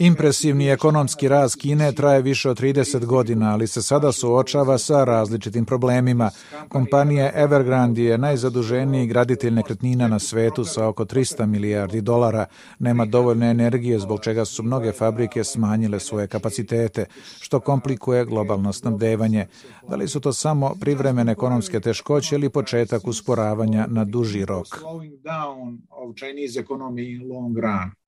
Impresivni 0.00 0.68
ekonomski 0.68 1.28
rast 1.28 1.60
Kine 1.60 1.92
traje 1.92 2.22
više 2.22 2.50
od 2.50 2.60
30 2.60 3.04
godina, 3.04 3.52
ali 3.52 3.66
se 3.66 3.82
sada 3.82 4.12
suočava 4.12 4.78
sa 4.78 5.04
različitim 5.04 5.64
problemima. 5.64 6.30
Kompanija 6.68 7.30
Evergrande 7.34 8.02
je 8.02 8.18
najzaduženiji 8.18 9.06
graditelj 9.06 9.50
nekretnina 9.50 10.08
na 10.08 10.18
svetu 10.18 10.64
sa 10.64 10.88
oko 10.88 11.04
300 11.04 11.46
milijardi 11.46 12.00
dolara. 12.00 12.46
Nema 12.78 13.04
dovoljne 13.04 13.50
energije 13.50 13.98
zbog 13.98 14.20
čega 14.20 14.44
su 14.44 14.62
mnoge 14.62 14.92
fabrike 14.92 15.44
smanjile 15.44 16.00
svoje 16.00 16.26
kapacitete, 16.26 17.04
što 17.40 17.60
komplikuje 17.60 18.24
globalno 18.24 18.72
snabdevanje. 18.72 19.46
Da 19.88 19.96
li 19.96 20.08
su 20.08 20.20
to 20.20 20.32
samo 20.32 20.74
privremene 20.80 21.32
ekonomske 21.32 21.80
teškoće 21.80 22.34
ili 22.34 22.50
početak 22.50 23.06
usporavanja 23.06 23.86
na 23.88 24.04
duži 24.04 24.44
rok? 24.44 24.66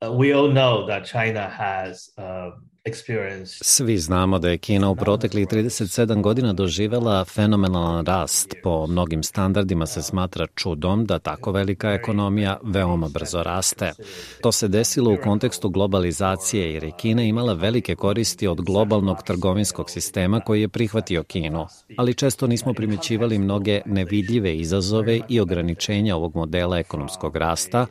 Uh, 0.04 0.12
we 0.12 0.32
all 0.32 0.48
know 0.48 0.86
that 0.86 1.05
China 1.05 1.48
has 1.48 2.10
uh, 2.16 2.51
Svi 3.45 3.98
znamo 3.98 4.38
da 4.38 4.48
je 4.48 4.59
Kina 4.59 4.90
u 4.90 4.96
proteklih 4.96 5.46
37 5.46 6.23
godina 6.23 6.52
doživela 6.52 7.24
fenomenalan 7.24 8.06
rast. 8.06 8.54
Po 8.62 8.86
mnogim 8.86 9.23
standardima 9.23 9.86
se 9.86 10.02
smatra 10.02 10.46
čudom 10.54 11.06
da 11.06 11.18
tako 11.18 11.52
velika 11.52 11.92
ekonomija 11.92 12.59
veoma 12.62 13.09
brzo 13.09 13.42
raste. 13.42 13.92
To 14.40 14.52
se 14.52 14.68
desilo 14.68 15.12
u 15.12 15.16
kontekstu 15.24 15.68
globalizacije 15.70 16.74
jer 16.74 16.84
je 16.84 16.92
Kina 16.98 17.23
imala 17.23 17.52
velike 17.52 17.95
koristi 17.95 18.46
od 18.46 18.60
globalnog 18.60 19.23
trgovinskog 19.23 19.90
sistema 19.90 20.40
koji 20.40 20.60
je 20.60 20.68
prihvatio 20.68 21.23
Kinu. 21.23 21.66
Ali 21.96 22.14
često 22.14 22.46
nismo 22.46 22.74
primećivali 22.74 23.38
mnoge 23.38 23.80
nevidljive 23.87 24.56
izazove 24.56 25.20
i 25.28 25.40
ograničenja 25.40 26.16
ovog 26.16 26.37
modela 26.37 26.78
ekonomskog 26.78 27.37
rasta, 27.37 27.87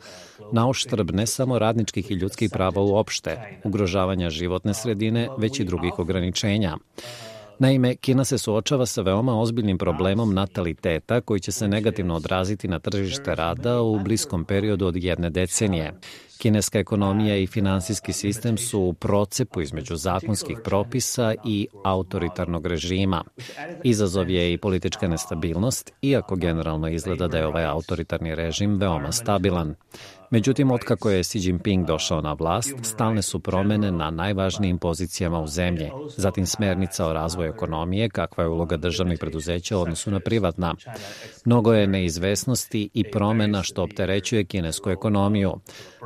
na 0.52 0.68
oštrb 0.68 1.10
ne 1.10 1.26
samo 1.26 1.58
radničkih 1.58 2.10
i 2.10 2.14
ljudskih 2.14 2.50
prava 2.50 2.82
uopšte, 2.82 3.60
ugrožavanja 3.64 4.30
životne 4.30 4.74
sredine, 4.82 5.28
već 5.38 5.60
i 5.60 5.64
drugih 5.64 5.98
ograničenja. 5.98 6.76
Naime, 7.58 7.96
Kina 7.96 8.24
se 8.24 8.38
suočava 8.38 8.86
sa 8.86 9.02
veoma 9.02 9.40
ozbiljnim 9.40 9.78
problemom 9.78 10.34
nataliteta 10.34 11.20
koji 11.20 11.40
će 11.40 11.52
se 11.52 11.68
negativno 11.68 12.14
odraziti 12.14 12.68
na 12.68 12.78
tržište 12.78 13.34
rada 13.34 13.80
u 13.80 13.98
bliskom 13.98 14.44
periodu 14.44 14.86
od 14.86 14.96
jedne 14.96 15.30
decenije. 15.30 15.92
Kineska 16.42 16.78
ekonomija 16.78 17.36
i 17.36 17.46
finansijski 17.46 18.12
sistem 18.12 18.58
su 18.58 18.80
u 18.80 18.92
procepu 18.92 19.60
između 19.60 19.96
zakonskih 19.96 20.58
propisa 20.64 21.34
i 21.44 21.68
autoritarnog 21.84 22.66
režima. 22.66 23.24
Izazov 23.84 24.30
je 24.30 24.52
i 24.52 24.58
politička 24.58 25.08
nestabilnost, 25.08 25.92
iako 26.02 26.36
generalno 26.36 26.88
izgleda 26.88 27.28
da 27.28 27.38
je 27.38 27.46
ovaj 27.46 27.64
autoritarni 27.64 28.34
režim 28.34 28.76
veoma 28.76 29.12
stabilan. 29.12 29.74
Međutim, 30.32 30.70
otkako 30.70 31.10
je 31.10 31.22
Xi 31.22 31.46
Jinping 31.46 31.86
došao 31.86 32.20
na 32.20 32.32
vlast, 32.32 32.74
stalne 32.82 33.22
su 33.22 33.40
promene 33.40 33.90
na 33.90 34.10
najvažnijim 34.10 34.78
pozicijama 34.78 35.40
u 35.40 35.46
zemlji. 35.46 35.90
Zatim 36.16 36.46
smernica 36.46 37.06
o 37.06 37.12
razvoju 37.12 37.50
ekonomije, 37.50 38.08
kakva 38.08 38.44
je 38.44 38.48
uloga 38.48 38.76
državnih 38.76 39.18
preduzeća 39.18 39.78
u 39.78 39.80
odnosu 39.80 40.10
na 40.10 40.20
privatna. 40.20 40.74
Mnogo 41.44 41.72
je 41.74 41.86
neizvesnosti 41.86 42.90
i 42.94 43.10
promena 43.10 43.62
što 43.62 43.82
opterećuje 43.82 44.44
kinesku 44.44 44.90
ekonomiju. 44.90 45.52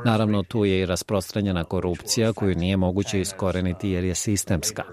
Naravno, 0.05 0.26
tu 0.43 0.65
je 0.65 0.79
i 0.79 0.85
rasprostranjena 0.85 1.63
korupcija 1.63 2.33
koju 2.33 2.55
nije 2.55 2.77
moguće 2.77 3.21
iskoreniti 3.21 3.89
jer 3.89 4.03
je 4.03 4.15
sistemska. 4.15 4.83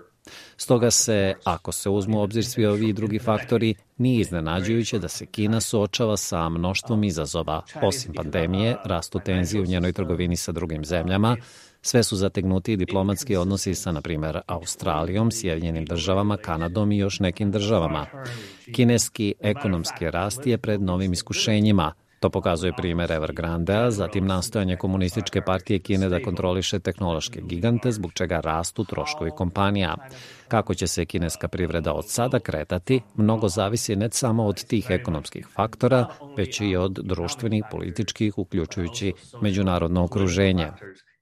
Stoga 0.57 0.91
se, 0.91 1.35
ako 1.45 1.73
se 1.73 1.91
uzmu 1.91 2.23
obzir 2.23 2.45
svi 2.45 2.67
ovi 2.67 2.93
drugi 2.93 3.19
faktori, 3.19 3.75
nije 3.99 4.21
iznenađujuće 4.21 4.99
da 4.99 5.09
se 5.09 5.27
Kina 5.27 5.61
suočava 5.61 6.17
sa 6.17 6.49
mnoštvom 6.49 7.05
izazova. 7.05 7.63
Osim 7.83 8.13
pandemije, 8.15 8.77
rastu 8.85 9.21
tenzije 9.25 9.63
u 9.63 9.67
njenoj 9.67 9.93
trgovini 9.93 10.37
sa 10.37 10.53
drugim 10.53 10.85
zemljama, 10.85 11.37
sve 11.83 12.03
su 12.03 12.17
zategnuti 12.17 12.77
diplomatski 12.77 13.37
odnosi 13.37 13.75
sa, 13.75 13.93
na 13.93 14.01
primer, 14.01 14.41
Australijom, 14.47 15.31
Sjedinjenim 15.31 15.85
državama, 15.85 16.37
Kanadom 16.37 16.93
i 16.93 16.99
još 16.99 17.21
nekim 17.21 17.51
državama. 17.51 18.07
Kineski 18.75 19.35
ekonomski 19.41 20.11
rast 20.11 20.47
je 20.47 20.59
pred 20.59 20.83
novim 20.83 21.13
iskušenjima– 21.13 21.93
To 22.25 22.31
pokazuje 22.31 22.73
primer 22.73 23.13
Evergrandea, 23.13 23.91
zatim 23.91 24.27
nastojanje 24.27 24.77
komunističke 24.77 25.41
partije 25.41 25.79
Kine 25.79 26.09
da 26.09 26.23
kontroliše 26.23 26.79
tehnološke 26.81 27.41
gigante, 27.41 27.93
zbog 27.93 28.13
čega 28.13 28.41
rastu 28.41 28.85
troškovi 28.85 29.31
kompanija. 29.37 29.97
Kako 30.49 30.75
će 30.75 30.87
se 30.87 31.05
kineska 31.05 31.49
privreda 31.49 31.93
od 31.93 32.09
sada 32.09 32.41
kretati, 32.41 33.01
mnogo 33.15 33.49
zavisi 33.49 33.97
ne 33.97 34.09
samo 34.11 34.47
od 34.47 34.65
tih 34.65 34.87
ekonomskih 34.91 35.47
faktora, 35.55 36.07
već 36.37 36.61
i 36.61 36.77
od 36.77 36.93
društvenih, 36.93 37.65
političkih, 37.71 38.39
uključujući 38.39 39.13
međunarodno 39.41 40.05
okruženje 40.05 40.69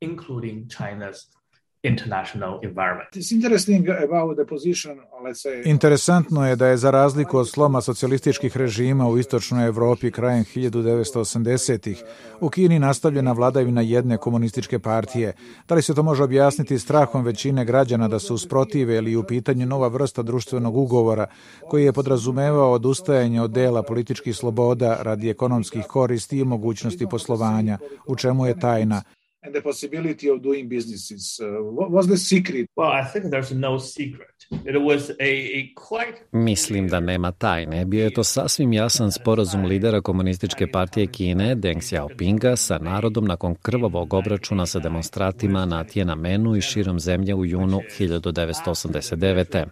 including 0.03 0.67
China's 0.67 1.42
international 1.83 2.61
environment. 2.63 3.09
It's 3.17 3.33
interesting 3.33 3.89
about 3.89 4.37
the 4.37 4.45
position, 4.45 4.99
let's 5.25 5.43
say... 5.43 5.63
Interesantno 5.65 6.49
je 6.49 6.57
da 6.57 6.67
je 6.67 6.77
za 6.77 6.91
razliku 6.91 7.39
od 7.39 7.49
sloma 7.49 7.81
socijalističkih 7.81 8.57
režima 8.57 9.09
u 9.09 9.19
istočnoj 9.19 9.67
Evropi 9.67 10.11
krajem 10.11 10.45
1980-ih 10.45 12.03
u 12.41 12.49
Kini 12.49 12.79
nastavljena 12.79 13.33
vladavina 13.33 13.81
jedne 13.81 14.17
komunističke 14.17 14.79
partije. 14.79 15.33
Da 15.69 15.75
li 15.75 15.83
se 15.83 15.95
to 15.95 16.03
može 16.03 16.23
objasniti 16.23 16.79
strahom 16.79 17.25
većine 17.25 17.65
građana 17.65 18.09
da 18.09 18.19
se 18.19 18.33
usprotive 18.33 18.97
ili 18.97 19.17
u 19.17 19.23
pitanju 19.23 19.67
nova 19.67 19.89
vrsta 19.89 20.23
društvenog 20.23 20.77
ugovora 20.77 21.27
koji 21.69 21.85
je 21.85 21.93
podrazumevao 21.93 22.73
odustajanje 22.73 23.41
od 23.41 23.51
dela 23.51 23.83
političkih 23.83 24.37
sloboda 24.37 24.99
radi 25.01 25.31
ekonomskih 25.31 25.85
koristi 25.87 26.39
i 26.39 26.45
mogućnosti 26.45 27.07
poslovanja, 27.07 27.79
u 28.07 28.17
čemu 28.17 28.47
je 28.47 28.59
tajna 28.61 29.03
and 29.43 29.55
the 29.55 29.61
possibility 29.61 30.31
of 30.31 30.43
doing 30.43 30.69
businesses. 30.69 31.41
Uh, 31.43 31.47
what 31.79 31.91
was 31.91 32.07
the 32.07 32.17
secret? 32.17 32.71
Well, 32.77 32.91
I 32.91 33.05
think 33.05 33.31
there's 33.31 33.53
no 33.53 33.79
secret. 33.79 34.47
It 34.65 34.83
was 34.83 35.11
a, 35.11 35.33
a 35.59 35.75
quite... 35.75 36.19
Mislim 36.33 36.89
da 36.89 37.01
nema 37.01 37.33
tajne. 37.33 37.85
Bio 37.85 38.05
je 38.05 38.15
to 38.15 38.25
sasvim 38.25 38.73
jasan 38.73 39.13
sporazum 39.13 39.65
lidera 39.65 40.01
komunističke 40.01 40.67
partije 40.67 41.07
Kine, 41.07 41.55
Deng 41.55 41.81
Xiaopinga, 41.81 42.57
sa 42.57 42.79
narodom 42.79 43.25
nakon 43.25 43.55
krvavog 43.55 44.15
obračuna 44.15 44.67
sa 44.67 44.79
demonstratima 44.79 45.67
na 45.67 45.85
Tiananmenu 45.85 46.57
i 46.57 46.61
širom 46.61 47.01
zemlje 47.01 47.35
u 47.35 47.45
junu 47.45 47.81
1989. 47.99 49.65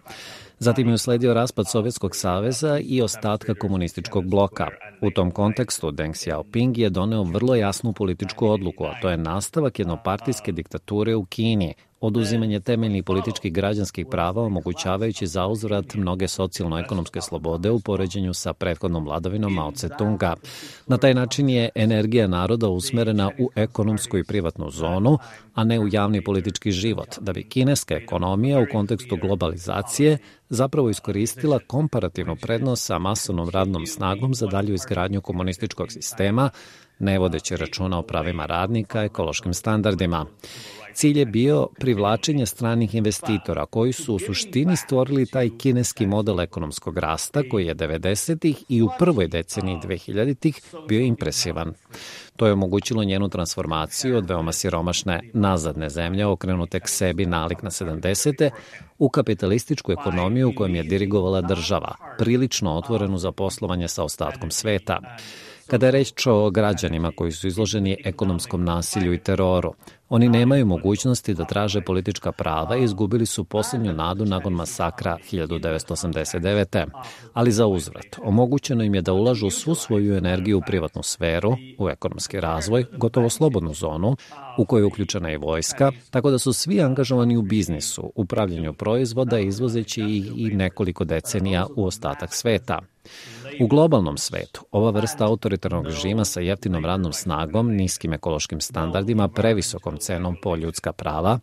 Zatim 0.63 0.87
je 0.87 0.93
usledio 0.93 1.33
raspad 1.33 1.69
Sovjetskog 1.69 2.15
saveza 2.15 2.79
i 2.79 3.01
ostatka 3.01 3.53
komunističkog 3.55 4.25
bloka. 4.29 4.67
U 5.01 5.11
tom 5.11 5.31
kontekstu 5.31 5.91
Deng 5.91 6.15
Xiaoping 6.15 6.77
je 6.77 6.89
doneo 6.89 7.23
vrlo 7.23 7.55
jasnu 7.55 7.93
političku 7.93 8.47
odluku, 8.47 8.85
a 8.85 8.99
to 9.01 9.09
je 9.09 9.17
nastavak 9.17 9.79
jednopartijske 9.79 10.51
diktature 10.51 11.15
u 11.15 11.25
Kini, 11.25 11.73
oduzimanje 12.01 12.59
temeljnih 12.59 13.03
političkih 13.03 13.53
građanskih 13.53 14.05
prava 14.11 14.43
omogućavajući 14.43 15.27
za 15.27 15.47
uzvrat 15.47 15.95
mnoge 15.95 16.27
socijalno-ekonomske 16.27 17.21
slobode 17.21 17.69
u 17.69 17.79
poređenju 17.79 18.33
sa 18.33 18.53
prethodnom 18.53 19.05
vladavinom 19.05 19.53
Mao 19.53 19.71
Tse-tunga. 19.71 20.35
Na 20.87 20.97
taj 20.97 21.13
način 21.13 21.49
je 21.49 21.69
energija 21.75 22.27
naroda 22.27 22.67
usmerena 22.67 23.31
u 23.39 23.49
ekonomsku 23.55 24.17
i 24.17 24.23
privatnu 24.23 24.71
zonu, 24.71 25.17
a 25.53 25.63
ne 25.63 25.79
u 25.79 25.87
javni 25.91 26.23
politički 26.23 26.71
život, 26.71 27.19
da 27.19 27.33
bi 27.33 27.43
kineska 27.43 27.95
ekonomija 27.95 28.59
u 28.59 28.65
kontekstu 28.71 29.17
globalizacije 29.21 30.17
zapravo 30.49 30.89
iskoristila 30.89 31.59
komparativnu 31.67 32.35
prednost 32.35 32.85
sa 32.85 32.99
masovnom 32.99 33.49
radnom 33.49 33.85
snagom 33.85 34.33
za 34.33 34.47
dalju 34.47 34.73
izgradnju 34.73 35.21
komunističkog 35.21 35.91
sistema, 35.91 36.49
ne 36.99 37.19
vodeći 37.19 37.57
računa 37.57 37.99
o 37.99 38.01
pravima 38.01 38.45
radnika, 38.45 39.03
ekološkim 39.03 39.53
standardima. 39.53 40.25
Cilj 40.93 41.19
je 41.19 41.25
bio 41.25 41.67
privlačenje 41.79 42.45
stranih 42.45 42.95
investitora 42.95 43.65
koji 43.65 43.93
su 43.93 44.15
u 44.15 44.19
suštini 44.19 44.75
stvorili 44.75 45.25
taj 45.25 45.49
kineski 45.57 46.07
model 46.07 46.41
ekonomskog 46.41 46.97
rasta 46.97 47.43
koji 47.51 47.65
je 47.65 47.75
90-ih 47.75 48.63
i 48.69 48.81
u 48.81 48.89
prvoj 48.99 49.27
deceniji 49.27 49.77
2000-ih 49.83 50.61
bio 50.87 51.01
impresivan. 51.01 51.73
To 52.35 52.47
je 52.47 52.53
omogućilo 52.53 53.03
njenu 53.03 53.29
transformaciju 53.29 54.17
od 54.17 54.29
veoma 54.29 54.51
siromašne 54.51 55.19
nazadne 55.33 55.89
zemlje 55.89 56.25
okrenute 56.25 56.79
k 56.79 56.87
sebi 56.87 57.25
nalik 57.25 57.63
na 57.63 57.69
70. 57.69 58.49
u 58.99 59.09
kapitalističku 59.09 59.91
ekonomiju 59.91 60.49
u 60.49 60.53
kojom 60.55 60.75
je 60.75 60.83
dirigovala 60.83 61.41
država, 61.41 61.95
prilično 62.17 62.77
otvorenu 62.77 63.17
za 63.17 63.31
poslovanje 63.31 63.87
sa 63.87 64.03
ostatkom 64.03 64.51
sveta. 64.51 64.99
Kada 65.67 65.85
je 65.85 65.91
reč 65.91 66.27
o 66.27 66.49
građanima 66.49 67.11
koji 67.15 67.31
su 67.31 67.47
izloženi 67.47 67.97
ekonomskom 68.05 68.63
nasilju 68.63 69.13
i 69.13 69.19
teroru, 69.19 69.73
oni 70.09 70.29
nemaju 70.29 70.65
mogućnosti 70.65 71.33
da 71.33 71.45
traže 71.45 71.81
politička 71.81 72.31
prava 72.31 72.77
i 72.77 72.83
izgubili 72.83 73.25
su 73.25 73.43
poslednju 73.43 73.93
nadu 73.93 74.25
nakon 74.25 74.53
masakra 74.53 75.17
1989. 75.31 76.85
Ali 77.33 77.51
za 77.51 77.67
uzvrat, 77.67 78.19
omogućeno 78.23 78.83
im 78.83 78.95
je 78.95 79.01
da 79.01 79.13
ulažu 79.13 79.49
svu 79.49 79.75
svoju 79.75 80.17
energiju 80.17 80.57
u 80.57 80.61
privatnu 80.67 81.03
sferu, 81.03 81.55
u 81.77 81.89
ekonomski 82.31 82.39
razvoj, 82.39 82.85
gotovo 82.97 83.29
slobodnu 83.29 83.73
zonu, 83.73 84.15
u 84.57 84.65
kojoj 84.65 84.81
je 84.81 84.85
uključena 84.85 85.31
i 85.31 85.37
vojska, 85.37 85.91
tako 86.09 86.31
da 86.31 86.39
su 86.39 86.53
svi 86.53 86.81
angažovani 86.81 87.37
u 87.37 87.41
biznisu, 87.41 88.11
upravljanju 88.15 88.73
proizvoda, 88.73 89.39
izvozeći 89.39 90.01
ih 90.01 90.31
i 90.35 90.55
nekoliko 90.55 91.03
decenija 91.05 91.67
u 91.75 91.85
ostatak 91.85 92.33
sveta. 92.33 92.79
U 93.59 93.67
globalnom 93.67 94.17
svetu, 94.17 94.61
ova 94.71 94.91
vrsta 94.91 95.25
autoritarnog 95.25 95.85
režima 95.85 96.25
sa 96.25 96.39
jeftinom 96.39 96.85
radnom 96.85 97.13
snagom, 97.13 97.71
niskim 97.75 98.13
ekološkim 98.13 98.61
standardima, 98.61 99.27
previsokom 99.27 99.97
cenom 99.97 100.35
po 100.43 100.55
ljudska 100.55 100.93
prava, 100.93 101.39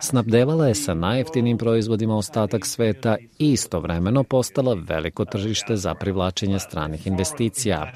snabdevala 0.00 0.68
je 0.68 0.74
sa 0.74 0.94
najjeftinim 0.94 1.58
proizvodima 1.58 2.16
ostatak 2.16 2.66
sveta 2.66 3.16
i 3.38 3.52
istovremeno 3.52 4.24
postala 4.24 4.76
veliko 4.88 5.24
tržište 5.24 5.76
za 5.76 5.94
privlačenje 5.94 6.58
stranih 6.58 7.06
investicija. 7.06 7.92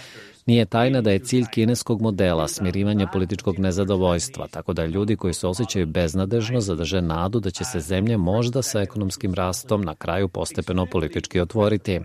Nije 0.47 0.67
tajna 0.67 1.01
da 1.01 1.11
je 1.11 1.19
cilj 1.19 1.45
kineskog 1.53 2.01
modela 2.01 2.49
smirivanje 2.49 3.07
političkog 3.13 3.59
nezadovoljstva, 3.59 4.49
tako 4.49 4.73
da 4.73 4.87
ljudi 4.87 5.17
koji 5.17 5.35
se 5.35 5.47
osjećaju 5.47 5.87
beznadežno 5.87 6.61
zadrže 6.61 7.01
nadu 7.01 7.41
da 7.41 7.51
će 7.51 7.65
se 7.65 7.81
zemlje 7.81 8.17
možda 8.17 8.63
sa 8.63 8.81
ekonomskim 8.81 9.35
rastom 9.35 9.83
na 9.83 9.95
kraju 9.95 10.29
postepeno 10.29 10.87
politički 10.87 11.41
otvoriti. 11.41 12.01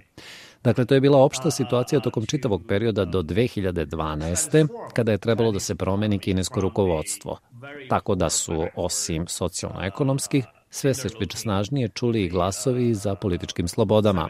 Dakle, 0.64 0.86
to 0.86 0.94
je 0.94 1.02
bila 1.02 1.18
opšta 1.18 1.52
situacija 1.52 2.00
tokom 2.00 2.26
čitavog 2.26 2.64
perioda 2.68 3.06
do 3.06 3.22
2012. 3.22 4.68
kada 4.94 5.12
je 5.12 5.18
trebalo 5.18 5.52
da 5.52 5.60
se 5.60 5.76
promeni 5.76 6.20
kinesko 6.20 6.62
rukovodstvo. 6.62 7.38
Tako 7.90 8.16
da 8.16 8.30
su, 8.30 8.66
osim 8.76 9.28
socijalno-ekonomskih, 9.28 10.46
sve 10.70 10.94
se 10.94 11.10
snažnije 11.36 11.90
čuli 11.90 12.24
i 12.24 12.30
glasovi 12.30 12.94
za 12.94 13.16
političkim 13.16 13.68
slobodama. 13.68 14.30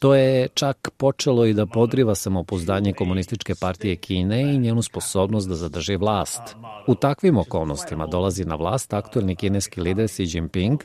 To 0.00 0.14
je 0.14 0.48
čak 0.54 0.88
počelo 0.96 1.46
i 1.46 1.54
da 1.54 1.66
podriva 1.66 2.14
samopouzdanje 2.14 2.92
komunističke 2.92 3.54
partije 3.54 3.96
Kine 3.96 4.54
i 4.54 4.58
njenu 4.58 4.82
sposobnost 4.82 5.48
da 5.48 5.54
zadrži 5.54 5.96
vlast. 5.96 6.40
U 6.86 6.94
takvim 6.94 7.36
okolnostima 7.38 8.06
dolazi 8.06 8.44
na 8.44 8.54
vlast 8.54 8.92
aktuelni 8.92 9.36
kineski 9.36 9.80
lider 9.80 10.08
Xi 10.08 10.36
Jinping, 10.36 10.80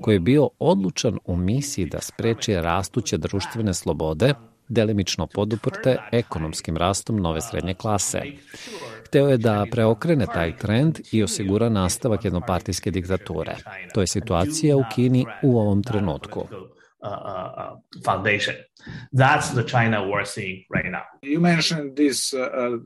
koji 0.00 0.14
je 0.14 0.20
bio 0.20 0.48
odlučan 0.58 1.18
u 1.24 1.36
misiji 1.36 1.86
da 1.86 2.00
spreči 2.00 2.54
rastuće 2.54 3.18
društvene 3.18 3.74
slobode, 3.74 4.34
delimično 4.68 5.26
poduprte 5.26 5.96
ekonomskim 6.12 6.76
rastom 6.76 7.16
nove 7.16 7.40
srednje 7.40 7.74
klase. 7.74 8.22
Hteo 9.06 9.28
je 9.28 9.36
da 9.36 9.66
preokrene 9.70 10.26
taj 10.26 10.56
trend 10.56 11.00
i 11.12 11.22
osigura 11.22 11.68
nastavak 11.68 12.24
jednopartijske 12.24 12.90
diktature. 12.90 13.56
To 13.94 14.00
je 14.00 14.06
situacija 14.06 14.76
u 14.76 14.82
Kini 14.94 15.26
u 15.42 15.58
ovom 15.58 15.82
trenutku. 15.82 16.46
Uh, 17.02 17.08
uh, 17.08 17.12
uh, 17.12 18.02
foundation. 18.04 18.56
That's 19.12 19.50
the 19.54 19.62
China 19.62 20.08
we're 20.08 20.24
seeing 20.24 20.64
right 20.74 20.90
now. 20.90 21.04
You 21.22 21.40
mentioned 21.40 21.96
this 21.96 22.32
uh, 22.32 22.40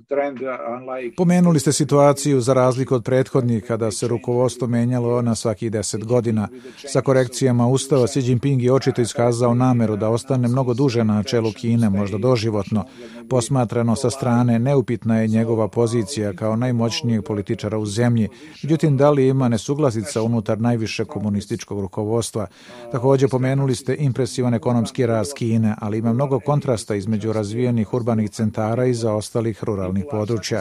trend 0.08 0.38
unlike... 0.42 1.14
Pomenuli 1.16 1.60
ste 1.60 1.72
situaciju 1.72 2.40
za 2.40 2.54
razliku 2.54 2.94
od 2.94 3.04
prethodnih 3.04 3.64
kada 3.64 3.90
se 3.90 4.08
rukovodstvo 4.08 4.66
menjalo 4.66 5.22
na 5.22 5.34
svakih 5.34 5.70
deset 5.70 6.04
godina. 6.04 6.48
Sa 6.86 7.00
korekcijama 7.00 7.66
ustava 7.66 8.06
Xi 8.06 8.20
Jinping 8.20 8.62
je 8.62 8.72
očito 8.72 9.02
iskazao 9.02 9.54
nameru 9.54 9.96
da 9.96 10.08
ostane 10.08 10.48
mnogo 10.48 10.74
duže 10.74 11.04
na 11.04 11.22
čelu 11.22 11.52
Kine, 11.52 11.90
možda 11.90 12.18
doživotno. 12.18 12.84
Posmatrano 13.28 13.96
sa 13.96 14.10
strane, 14.10 14.58
neupitna 14.58 15.20
je 15.20 15.28
njegova 15.28 15.68
pozicija 15.68 16.32
kao 16.32 16.56
najmoćnijeg 16.56 17.24
političara 17.24 17.78
u 17.78 17.86
zemlji. 17.86 18.28
Međutim, 18.62 18.96
da 18.96 19.10
li 19.10 19.28
ima 19.28 19.48
nesuglasica 19.48 20.22
unutar 20.22 20.60
najviše 20.60 21.04
komunističkog 21.04 21.80
rukovodstva? 21.80 22.46
Takođe, 22.92 23.28
pomenuli 23.28 23.74
ste 23.74 23.96
impresivan 24.00 24.54
ekonomski 24.54 25.06
rast 25.06 25.34
Kine, 25.36 25.74
ali 25.78 25.98
ima 25.98 26.12
mnogo 26.12 26.40
kontrasta 26.40 26.94
između 26.94 27.32
razvijenih 27.32 27.94
urbanih 27.94 28.30
centara 28.30 28.86
i 28.86 28.94
zaostalih 28.94 29.64
ruralnih 29.64 30.04
područja. 30.10 30.60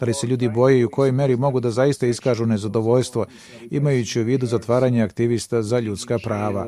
Da 0.00 0.06
li 0.06 0.14
se 0.14 0.26
ljudi 0.26 0.48
boje 0.48 0.80
i 0.80 0.84
u 0.84 0.90
kojoj 0.90 1.12
meri 1.12 1.36
mogu 1.36 1.60
da 1.60 1.70
zaista 1.70 2.06
iskažu 2.06 2.46
nezadovoljstvo, 2.46 3.26
imajući 3.70 4.20
u 4.20 4.24
vidu 4.24 4.46
zatvaranje 4.46 5.02
aktivista 5.02 5.62
za 5.62 5.78
ljudska 5.78 6.18
prava? 6.24 6.66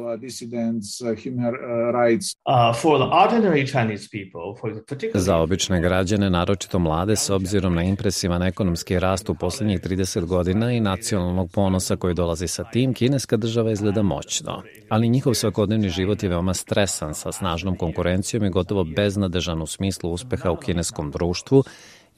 Za 5.15 5.37
obične 5.37 5.81
građane, 5.81 6.31
naročito 6.31 6.79
mlade, 6.79 7.17
s 7.17 7.31
obzirom 7.31 7.75
na 7.75 7.83
impresivan 7.83 8.43
ekonomski 8.43 8.99
rast 8.99 9.31
u 9.31 9.35
poslednjih 9.35 9.81
30 9.81 10.25
godina 10.25 10.73
i 10.73 10.81
nacionalnog 10.81 11.51
ponosa 11.53 11.97
koji 11.97 12.15
dolazi 12.15 12.49
sa 12.49 12.65
tim, 12.65 12.95
kineska 12.95 13.37
država 13.37 13.73
izgleda 13.73 14.03
moćno. 14.03 14.63
Ali 14.89 15.09
njihov 15.09 15.35
svakodnevni 15.35 15.89
život 15.89 16.10
je 16.23 16.29
veoma 16.29 16.55
stresan 16.55 17.15
sa 17.15 17.33
snažnom 17.33 17.77
konkurencijom 17.77 18.45
i 18.45 18.51
gotovo 18.51 18.85
beznadežan 18.85 19.63
u 19.63 19.67
smislu 19.67 20.13
uspeha 20.13 20.51
u 20.51 20.57
kineskom 20.57 21.11
društvu, 21.11 21.65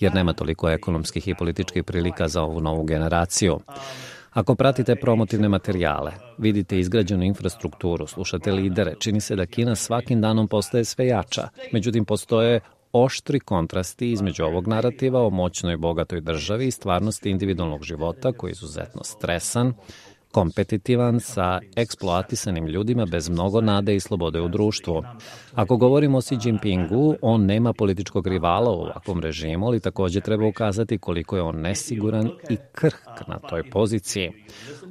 jer 0.01 0.15
nema 0.15 0.33
toliko 0.33 0.71
ekonomskih 0.71 1.29
i 1.29 1.35
političkih 1.35 1.85
prilika 1.85 2.29
za 2.29 2.43
ovu 2.43 2.61
novu 2.61 2.85
generaciju. 2.85 3.61
Ako 4.33 4.55
pratite 4.55 4.97
promotivne 4.97 5.49
materijale, 5.49 6.13
vidite 6.39 6.79
izgrađenu 6.79 7.25
infrastrukturu, 7.25 8.07
slušate 8.07 8.53
lidere, 8.53 8.95
čini 8.99 9.21
se 9.21 9.37
da 9.37 9.47
Kina 9.47 9.75
svakim 9.77 10.21
danom 10.21 10.49
postaje 10.49 10.85
sve 10.85 11.07
jača. 11.07 11.49
Međutim, 11.73 12.05
postoje 12.05 12.61
oštri 12.93 13.41
kontrasti 13.41 14.13
između 14.13 14.45
ovog 14.45 14.69
narativa 14.69 15.21
o 15.27 15.31
moćnoj 15.31 15.77
bogatoj 15.77 16.21
državi 16.21 16.67
i 16.67 16.71
stvarnosti 16.71 17.31
individualnog 17.31 17.83
života 17.83 18.33
koji 18.33 18.51
je 18.51 18.53
izuzetno 18.53 19.05
stresan, 19.05 19.75
kompetitivan 20.33 21.21
sa 21.21 21.61
eksploatisanim 21.77 22.67
ljudima 22.67 23.07
bez 23.07 23.29
mnogo 23.29 23.61
nade 23.61 23.97
i 23.97 24.01
slobode 24.01 24.41
u 24.41 24.49
društvu. 24.49 25.03
Ako 25.55 25.77
govorimo 25.77 26.19
o 26.19 26.21
Xi 26.21 26.39
Jinpingu, 26.45 27.15
on 27.23 27.47
nema 27.47 27.73
političkog 27.73 28.27
rivala 28.27 28.71
u 28.71 28.81
ovakvom 28.81 29.21
režimu, 29.21 29.67
ali 29.67 29.81
takođe 29.81 30.21
treba 30.21 30.47
ukazati 30.47 30.99
koliko 30.99 31.37
je 31.37 31.43
on 31.43 31.61
nesiguran 31.61 32.31
i 32.51 32.57
krhk 32.73 33.29
na 33.29 33.39
toj 33.39 33.71
poziciji. 33.71 34.31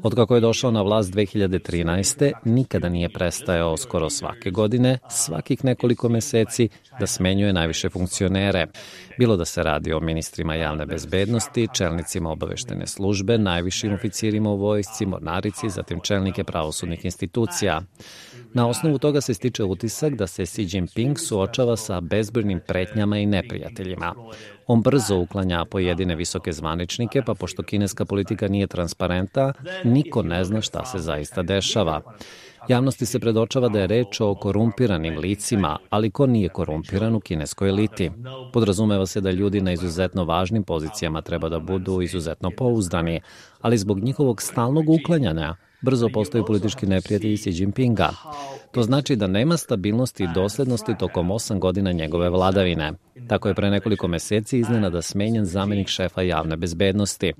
Od 0.03 0.15
kako 0.15 0.35
je 0.35 0.41
došao 0.41 0.71
na 0.71 0.81
vlast 0.81 1.13
2013. 1.13 2.31
nikada 2.45 2.89
nije 2.89 3.09
prestajao 3.09 3.77
skoro 3.77 4.09
svake 4.09 4.51
godine, 4.51 4.97
svakih 5.09 5.65
nekoliko 5.65 6.09
meseci, 6.09 6.69
da 6.99 7.07
smenjuje 7.07 7.53
najviše 7.53 7.89
funkcionere. 7.89 8.67
Bilo 9.17 9.37
da 9.37 9.45
se 9.45 9.63
radi 9.63 9.93
o 9.93 9.99
ministrima 9.99 10.55
javne 10.55 10.85
bezbednosti, 10.85 11.67
čelnicima 11.73 12.31
obaveštene 12.31 12.87
službe, 12.87 13.37
najvišim 13.37 13.93
oficirima 13.93 14.49
u 14.49 14.57
vojsci, 14.57 15.05
mornarici, 15.05 15.69
zatim 15.69 15.99
čelnike 15.99 16.43
pravosudnih 16.43 17.05
institucija. 17.05 17.81
Na 18.53 18.67
osnovu 18.67 18.97
toga 18.97 19.21
se 19.21 19.33
stiče 19.33 19.63
utisak 19.63 20.15
da 20.15 20.27
se 20.27 20.45
Xi 20.45 20.67
Jinping 20.71 21.19
suočava 21.19 21.77
sa 21.77 22.01
bezbrojnim 22.01 22.59
pretnjama 22.67 23.17
i 23.17 23.25
neprijateljima. 23.25 24.15
On 24.67 24.81
brzo 24.81 25.17
uklanja 25.17 25.65
pojedine 25.65 26.15
visoke 26.15 26.51
zvaničnike, 26.53 27.21
pa 27.21 27.33
pošto 27.33 27.63
kineska 27.63 28.05
politika 28.05 28.47
nije 28.47 28.67
transparenta, 28.67 29.53
niko 29.83 30.23
ne 30.23 30.43
zna 30.43 30.61
šta 30.61 30.85
se 30.85 30.99
zaista 30.99 31.41
dešava. 31.41 32.01
Javnosti 32.67 33.05
se 33.05 33.19
predočava 33.19 33.69
da 33.69 33.79
je 33.79 33.87
reč 33.87 34.19
o 34.21 34.35
korumpiranim 34.35 35.17
licima, 35.17 35.77
ali 35.89 36.11
ko 36.11 36.25
nije 36.27 36.49
korumpiran 36.49 37.15
u 37.15 37.19
kineskoj 37.19 37.69
eliti? 37.69 38.11
Podrazumeva 38.53 39.05
se 39.05 39.21
da 39.21 39.31
ljudi 39.31 39.61
na 39.61 39.71
izuzetno 39.73 40.25
važnim 40.25 40.63
pozicijama 40.63 41.21
treba 41.21 41.49
da 41.49 41.59
budu 41.59 42.01
izuzetno 42.01 42.51
pouzdani, 42.57 43.21
ali 43.61 43.77
zbog 43.77 43.99
njihovog 43.99 44.41
stalnog 44.41 44.89
uklanjanja 44.89 45.55
brzo 45.81 46.09
postaju 46.13 46.45
politički 46.45 46.85
neprijatelji 46.85 47.37
Xi 47.37 47.51
Jinpinga. 47.53 48.09
To 48.71 48.83
znači 48.83 49.15
da 49.15 49.27
nema 49.27 49.57
stabilnosti 49.57 50.23
i 50.23 50.27
doslednosti 50.35 50.97
tokom 50.99 51.31
osam 51.31 51.59
godina 51.59 51.91
njegove 51.91 52.29
vladavine. 52.29 52.93
Tako 53.27 53.47
je 53.47 53.55
pre 53.55 53.69
nekoliko 53.69 54.07
meseci 54.07 54.59
iznenada 54.59 55.01
smenjen 55.01 55.45
zamenik 55.45 55.87
šefa 55.87 56.21
javne 56.21 56.55
bezbednosti. 56.57 57.33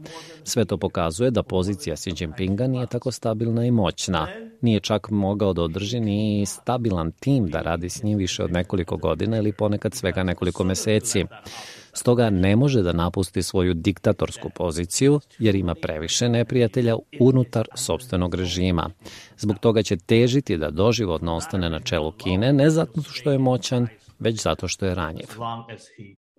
Sve 0.43 0.65
to 0.65 0.77
pokazuje 0.77 1.31
da 1.31 1.43
pozicija 1.43 1.95
Xi 1.95 2.13
Jinpinga 2.19 2.67
nije 2.67 2.87
tako 2.87 3.11
stabilna 3.11 3.65
i 3.65 3.71
moćna. 3.71 4.27
Nije 4.61 4.79
čak 4.79 5.09
mogao 5.09 5.53
da 5.53 5.61
održi 5.61 5.99
ni 5.99 6.45
stabilan 6.45 7.11
tim 7.11 7.47
da 7.47 7.61
radi 7.61 7.89
s 7.89 8.03
njim 8.03 8.17
više 8.17 8.43
od 8.43 8.51
nekoliko 8.51 8.97
godina 8.97 9.37
ili 9.37 9.51
ponekad 9.51 9.93
svega 9.93 10.23
nekoliko 10.23 10.63
meseci. 10.63 11.25
Stoga 11.93 12.29
ne 12.29 12.55
može 12.55 12.81
da 12.81 12.93
napusti 12.93 13.43
svoju 13.43 13.73
diktatorsku 13.73 14.49
poziciju 14.55 15.19
jer 15.39 15.55
ima 15.55 15.75
previše 15.75 16.29
neprijatelja 16.29 16.95
unutar 17.19 17.67
sobstvenog 17.75 18.35
režima. 18.35 18.89
Zbog 19.37 19.59
toga 19.59 19.83
će 19.83 19.97
težiti 19.97 20.57
da 20.57 20.69
doživotno 21.21 21.35
ostane 21.35 21.69
na 21.69 21.79
čelu 21.79 22.11
Kine 22.11 22.53
ne 22.53 22.69
zato 22.69 23.01
što 23.01 23.31
je 23.31 23.37
moćan, 23.37 23.87
već 24.19 24.43
zato 24.43 24.67
što 24.67 24.85
je 24.85 24.95
ranjiv 24.95 25.27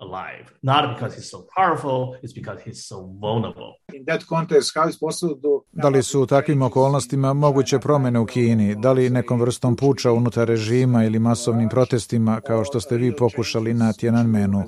alive. 0.07 0.45
Not 0.63 0.95
because 0.95 1.13
he's 1.17 1.31
so 1.31 1.39
powerful, 1.57 1.99
it's 2.23 2.35
because 2.41 2.59
he's 2.67 2.81
so 2.91 2.97
vulnerable. 3.25 3.71
In 3.95 4.05
that 4.05 4.23
context, 4.29 4.69
how 4.77 4.89
is 4.89 4.99
possible 4.99 5.37
to... 5.43 5.65
Da 5.73 5.89
li 5.89 6.03
su 6.03 6.21
u 6.23 6.27
takvim 6.27 6.63
okolnostima 6.63 7.33
moguće 7.33 7.79
promene 7.79 8.19
u 8.19 8.27
Kini? 8.27 8.75
Da 8.75 8.93
li 8.93 9.11
nekom 9.11 9.41
vrstom 9.41 9.77
puča 9.77 10.13
unutar 10.13 10.49
režima 10.49 11.05
ili 11.05 11.19
masovnim 11.19 11.69
protestima, 11.69 12.41
kao 12.41 12.65
što 12.65 12.81
ste 12.81 12.97
vi 12.97 13.17
pokušali 13.17 13.75
na 13.75 13.93
Tiananmenu? 13.93 14.59
Uh, 14.59 14.65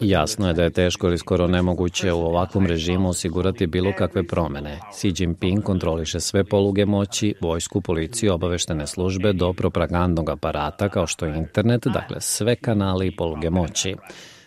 Jasno 0.00 0.48
je 0.48 0.54
da 0.54 0.62
je 0.62 0.70
teško 0.70 1.06
ili 1.06 1.18
skoro 1.18 1.46
nemoguće 1.46 2.12
u 2.12 2.20
ovakvom 2.20 2.66
režimu 2.66 3.08
osigurati 3.08 3.66
bilo 3.66 3.92
kakve 3.98 4.22
promene. 4.22 4.80
Xi 4.92 5.12
Jinping 5.18 5.62
kontroliše 5.62 6.20
sve 6.20 6.44
poluge 6.44 6.86
moći, 6.86 7.34
vojsku, 7.40 7.80
policiju, 7.80 8.34
obaveštene 8.34 8.86
službe 8.86 9.32
do 9.32 9.52
propagandnog 9.90 10.30
aparata 10.30 10.88
kao 10.88 11.06
što 11.06 11.26
je 11.26 11.38
internet, 11.38 11.86
dakle 11.86 12.20
sve 12.20 12.56
kanale 12.56 13.06
i 13.06 13.16
poluge 13.16 13.50
moći. 13.50 13.96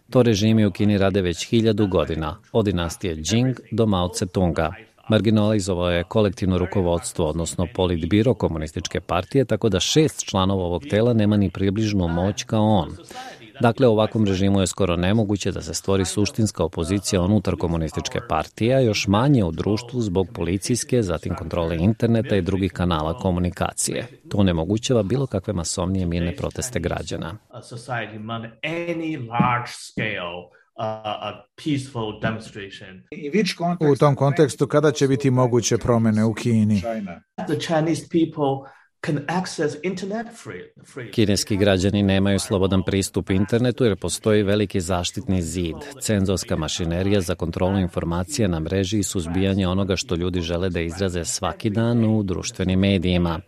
To 0.09 0.23
režimi 0.23 0.65
u 0.65 0.71
Kini 0.71 0.97
rade 0.97 1.21
već 1.21 1.49
hiljadu 1.49 1.87
godina, 1.87 2.37
od 2.51 2.65
dinastije 2.65 3.15
Jing 3.17 3.59
do 3.71 3.85
Mao 3.85 4.07
Tse-tunga. 4.07 4.73
Marginalizovao 5.09 5.89
je 5.89 6.03
kolektivno 6.03 6.57
rukovodstvo, 6.57 7.25
odnosno 7.25 7.67
politbiro 7.75 8.33
komunističke 8.33 9.01
partije, 9.01 9.45
tako 9.45 9.69
da 9.69 9.79
šest 9.79 10.25
članova 10.25 10.63
ovog 10.63 10.83
tela 10.89 11.13
nema 11.13 11.37
ni 11.37 11.49
približnu 11.49 12.07
moć 12.07 12.43
kao 12.43 12.63
on. 12.63 12.89
Dakle, 13.63 13.87
ovakvom 13.87 14.25
režimu 14.25 14.61
je 14.61 14.67
skoro 14.67 14.95
nemoguće 14.95 15.51
da 15.51 15.61
se 15.61 15.73
stvori 15.73 16.05
suštinska 16.05 16.63
opozicija 16.63 17.21
unutar 17.21 17.55
komunističke 17.55 18.19
partije, 18.29 18.75
a 18.75 18.79
još 18.79 19.07
manje 19.07 19.43
u 19.43 19.51
društvu 19.51 20.01
zbog 20.01 20.27
policijske, 20.33 21.01
zatim 21.01 21.35
kontrole 21.35 21.77
interneta 21.77 22.35
i 22.35 22.41
drugih 22.41 22.71
kanala 22.71 23.17
komunikacije. 23.17 24.07
To 24.29 24.43
nemogućava 24.43 25.03
bilo 25.03 25.27
kakve 25.27 25.53
masovnije 25.53 26.05
mirne 26.05 26.35
proteste 26.35 26.79
građana. 26.79 27.37
U 33.91 33.95
tom 33.95 34.15
kontekstu 34.15 34.67
kada 34.67 34.91
će 34.91 35.07
biti 35.07 35.31
moguće 35.31 35.77
promene 35.77 36.25
u 36.25 36.33
Kini? 36.33 36.81
Kineski 41.11 41.57
građani 41.57 42.03
nemaju 42.03 42.39
slobodan 42.39 42.83
pristup 42.83 43.29
internetu 43.29 43.85
jer 43.85 43.95
postoji 43.95 44.43
veliki 44.43 44.81
zaštitni 44.81 45.41
zid, 45.41 45.75
cenzorska 46.01 46.55
mašinerija 46.55 47.21
za 47.21 47.35
kontrolu 47.35 47.79
informacija 47.79 48.47
na 48.47 48.59
mreži 48.59 48.99
i 48.99 49.03
suzbijanje 49.03 49.67
onoga 49.67 49.95
što 49.95 50.15
ljudi 50.15 50.41
žele 50.41 50.69
da 50.69 50.81
izraze 50.81 51.25
svaki 51.25 51.69
dan 51.69 52.05
u 52.05 52.23
društvenim 52.23 52.79
medijima. 52.79 53.39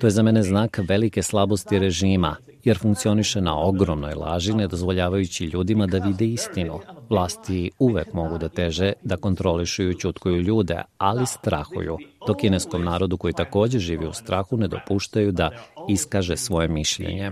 To 0.00 0.06
je 0.06 0.10
za 0.10 0.22
mene 0.22 0.42
znak 0.42 0.78
velike 0.88 1.22
slabosti 1.22 1.78
režima, 1.78 2.36
jer 2.64 2.78
funkcioniše 2.78 3.40
na 3.40 3.60
ogromnoj 3.62 4.14
laži, 4.14 4.54
ne 4.54 4.66
dozvoljavajući 4.66 5.44
ljudima 5.44 5.86
da 5.86 5.98
vide 5.98 6.24
istinu. 6.24 6.80
Vlasti 7.10 7.70
uvek 7.78 8.12
mogu 8.12 8.38
da 8.38 8.48
teže 8.48 8.92
da 9.02 9.16
kontrolišu 9.16 9.82
i 9.82 9.88
učutkuju 9.88 10.40
ljude, 10.40 10.82
ali 10.98 11.26
strahuju, 11.26 11.96
dok 12.26 12.36
kineskom 12.36 12.84
narodu 12.84 13.16
koji 13.16 13.32
takođe 13.32 13.78
živi 13.78 14.06
u 14.06 14.12
strahu 14.12 14.56
ne 14.56 14.68
dopuštaju 14.68 15.32
da 15.32 15.50
iskaže 15.88 16.36
svoje 16.36 16.68
mišljenje. 16.68 17.30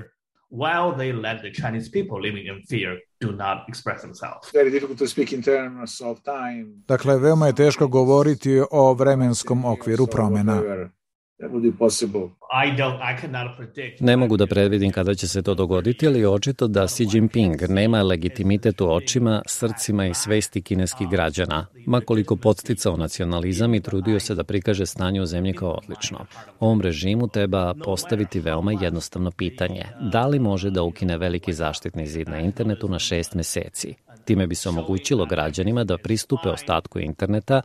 while 0.51 0.93
they 0.97 1.13
let 1.13 1.39
the 1.43 1.53
Chinese 1.63 1.91
people 1.91 2.21
living 2.21 2.47
in 2.47 2.63
fear 2.71 2.97
do 3.21 3.33
not 3.33 3.59
express 3.69 4.01
themselves. 4.01 4.51
Very 4.55 4.71
difficult 4.71 4.99
to 4.99 5.07
speak 5.07 5.33
in 5.33 5.43
terms 5.43 6.01
of 6.01 6.19
time. 6.23 6.67
Dakle, 6.89 7.19
veoma 7.19 7.47
je 7.47 7.55
teško 7.55 7.89
govoriti 7.89 8.63
o 8.71 8.95
vremenskom 8.95 9.65
okviru 9.65 10.07
promena. 10.07 10.63
Ne 14.01 14.17
mogu 14.17 14.37
da 14.37 14.47
predvidim 14.47 14.93
kada 14.93 15.15
će 15.15 15.29
se 15.29 15.43
to 15.43 15.55
dogoditi, 15.55 16.07
ali 16.07 16.21
je 16.21 16.29
očito 16.29 16.69
da 16.69 16.89
Xi 16.89 17.07
Jinping 17.13 17.63
nema 17.69 18.03
legitimitet 18.03 18.81
u 18.81 18.91
očima, 18.91 19.43
srcima 19.47 20.07
i 20.07 20.15
svesti 20.15 20.63
kineskih 20.63 21.09
građana, 21.09 21.67
makoliko 21.87 22.37
podsticao 22.37 22.97
nacionalizam 22.97 23.75
i 23.75 23.81
trudio 23.81 24.21
se 24.21 24.35
da 24.35 24.45
prikaže 24.45 24.87
stanje 24.87 25.23
u 25.23 25.27
zemlji 25.27 25.53
kao 25.53 25.71
odlično. 25.71 26.27
Ovom 26.61 26.81
režimu 26.81 27.29
treba 27.29 27.75
postaviti 27.85 28.41
veoma 28.41 28.73
jednostavno 28.81 29.31
pitanje. 29.31 29.85
Da 30.13 30.27
li 30.27 30.39
može 30.39 30.71
da 30.71 30.83
ukine 30.83 31.19
veliki 31.19 31.53
zaštitni 31.53 32.07
zid 32.07 32.29
na 32.29 32.39
internetu 32.39 32.89
na 32.89 32.99
šest 32.99 33.35
meseci? 33.35 33.95
Time 34.29 34.47
bi 34.47 34.55
se 34.55 34.69
omogućilo 34.69 35.27
građanima 35.27 35.85
da 35.85 35.99
pristupe 35.99 36.49
ostatku 36.49 36.99
interneta 36.99 37.63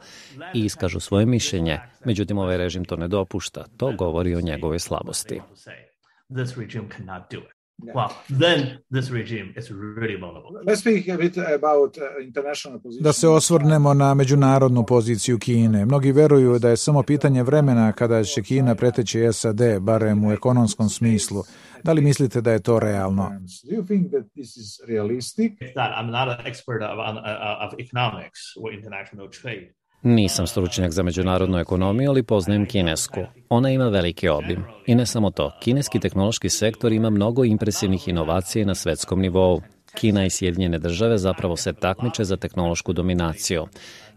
i 0.53 0.65
iskažu 0.65 1.00
svoje 1.00 1.25
mišljenje. 1.25 1.79
Međutim, 2.05 2.38
ovaj 2.38 2.58
režim 2.58 2.86
to 2.86 2.96
ne 2.96 3.08
dopušta. 3.08 3.65
To 3.77 3.91
govori 3.98 4.36
o 4.36 4.41
njegovoj 4.41 4.79
slabosti. 4.79 5.41
Well, 7.86 8.10
then 8.40 8.78
this 8.92 9.10
regime 9.12 9.54
is 9.58 9.70
really 9.70 10.20
vulnerable. 10.20 10.52
Let's 10.68 10.82
speak 10.82 11.10
a 11.10 11.18
bit 11.18 11.38
about 11.38 11.98
uh, 11.98 12.04
international 12.24 12.80
position. 12.80 13.04
Da 13.04 13.13
se 13.13 13.28
osvrnemo 13.28 13.94
na 13.94 14.13
međunarodnu 14.13 14.86
poziciju 14.86 15.40
Kine. 15.40 15.86
Mnogi 15.86 16.12
veruju 16.12 16.60
da 16.60 16.70
je 16.70 16.78
samo 16.78 17.04
pitanje 17.04 17.44
vremena 17.44 17.92
kada 17.92 18.24
će 18.24 18.42
Kina 18.42 18.75
preteći 18.75 19.34
SAD, 19.34 19.62
barem 19.80 20.25
u 20.25 20.32
ekonomskom 20.32 20.90
smislu. 20.90 21.44
Da 21.84 21.94
li 21.94 22.02
mislite 22.02 22.42
da 22.42 22.52
je 22.52 22.60
to 22.60 22.80
realno? 22.80 23.30
Do 23.70 23.75
you 23.75 23.88
think 23.88 24.12
that 24.12 24.24
this 24.34 24.58
is 24.58 24.80
realistic? 24.88 25.52
I'm 25.75 26.12
not 26.12 26.40
an 26.40 26.46
expert 26.46 26.82
of, 26.82 27.00
uh, 27.00 27.66
of 27.66 27.80
economics 27.80 28.40
or 28.62 28.74
international 28.74 29.30
trade. 29.42 29.74
Nisam 30.04 30.48
stručnjak 30.48 30.92
za 30.92 31.04
međunarodnu 31.04 31.58
ekonomiju, 31.58 32.10
ali 32.10 32.24
poznajem 32.24 32.66
kinesku. 32.66 33.20
Ona 33.50 33.70
ima 33.70 33.90
veliki 33.90 34.30
obim. 34.30 34.64
I 34.86 34.96
ne 34.96 35.06
samo 35.06 35.32
to, 35.32 35.52
kineski 35.60 36.00
tehnološki 36.00 36.50
sektor 36.50 36.92
ima 36.92 37.10
mnogo 37.10 37.44
impresivnih 37.44 38.08
inovacija 38.08 38.66
na 38.66 38.76
svetskom 38.76 39.20
nivou. 39.20 39.62
Kina 39.96 40.26
i 40.26 40.30
Sjedinjene 40.30 40.80
države 40.80 41.18
zapravo 41.18 41.56
se 41.56 41.74
takmiče 41.74 42.24
za 42.24 42.38
tehnološku 42.38 42.94
dominaciju. 42.94 43.66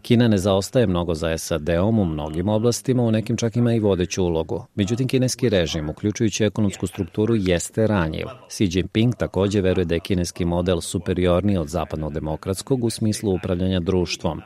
Kina 0.01 0.27
ne 0.27 0.37
zaostaje 0.37 0.87
mnogo 0.87 1.13
za 1.13 1.37
SAD-om 1.37 1.99
u 1.99 2.05
mnogim 2.05 2.49
oblastima, 2.49 3.03
u 3.03 3.11
nekim 3.11 3.37
čak 3.37 3.55
ima 3.55 3.73
i 3.73 3.79
vodeću 3.79 4.23
ulogu. 4.23 4.65
Međutim, 4.75 5.07
kineski 5.07 5.49
režim, 5.49 5.89
uključujući 5.89 6.43
ekonomsku 6.43 6.87
strukturu, 6.87 7.35
jeste 7.35 7.87
ranjiv. 7.87 8.25
Xi 8.49 8.69
Jinping 8.77 9.15
takođe 9.15 9.61
veruje 9.61 9.85
da 9.85 9.95
je 9.95 9.99
kineski 9.99 10.45
model 10.45 10.81
superiorniji 10.81 11.57
od 11.57 11.67
zapadnog 11.67 12.13
demokratskog 12.13 12.83
u 12.83 12.89
smislu 12.89 13.35
upravljanja 13.35 13.79
društvom. 13.79 14.41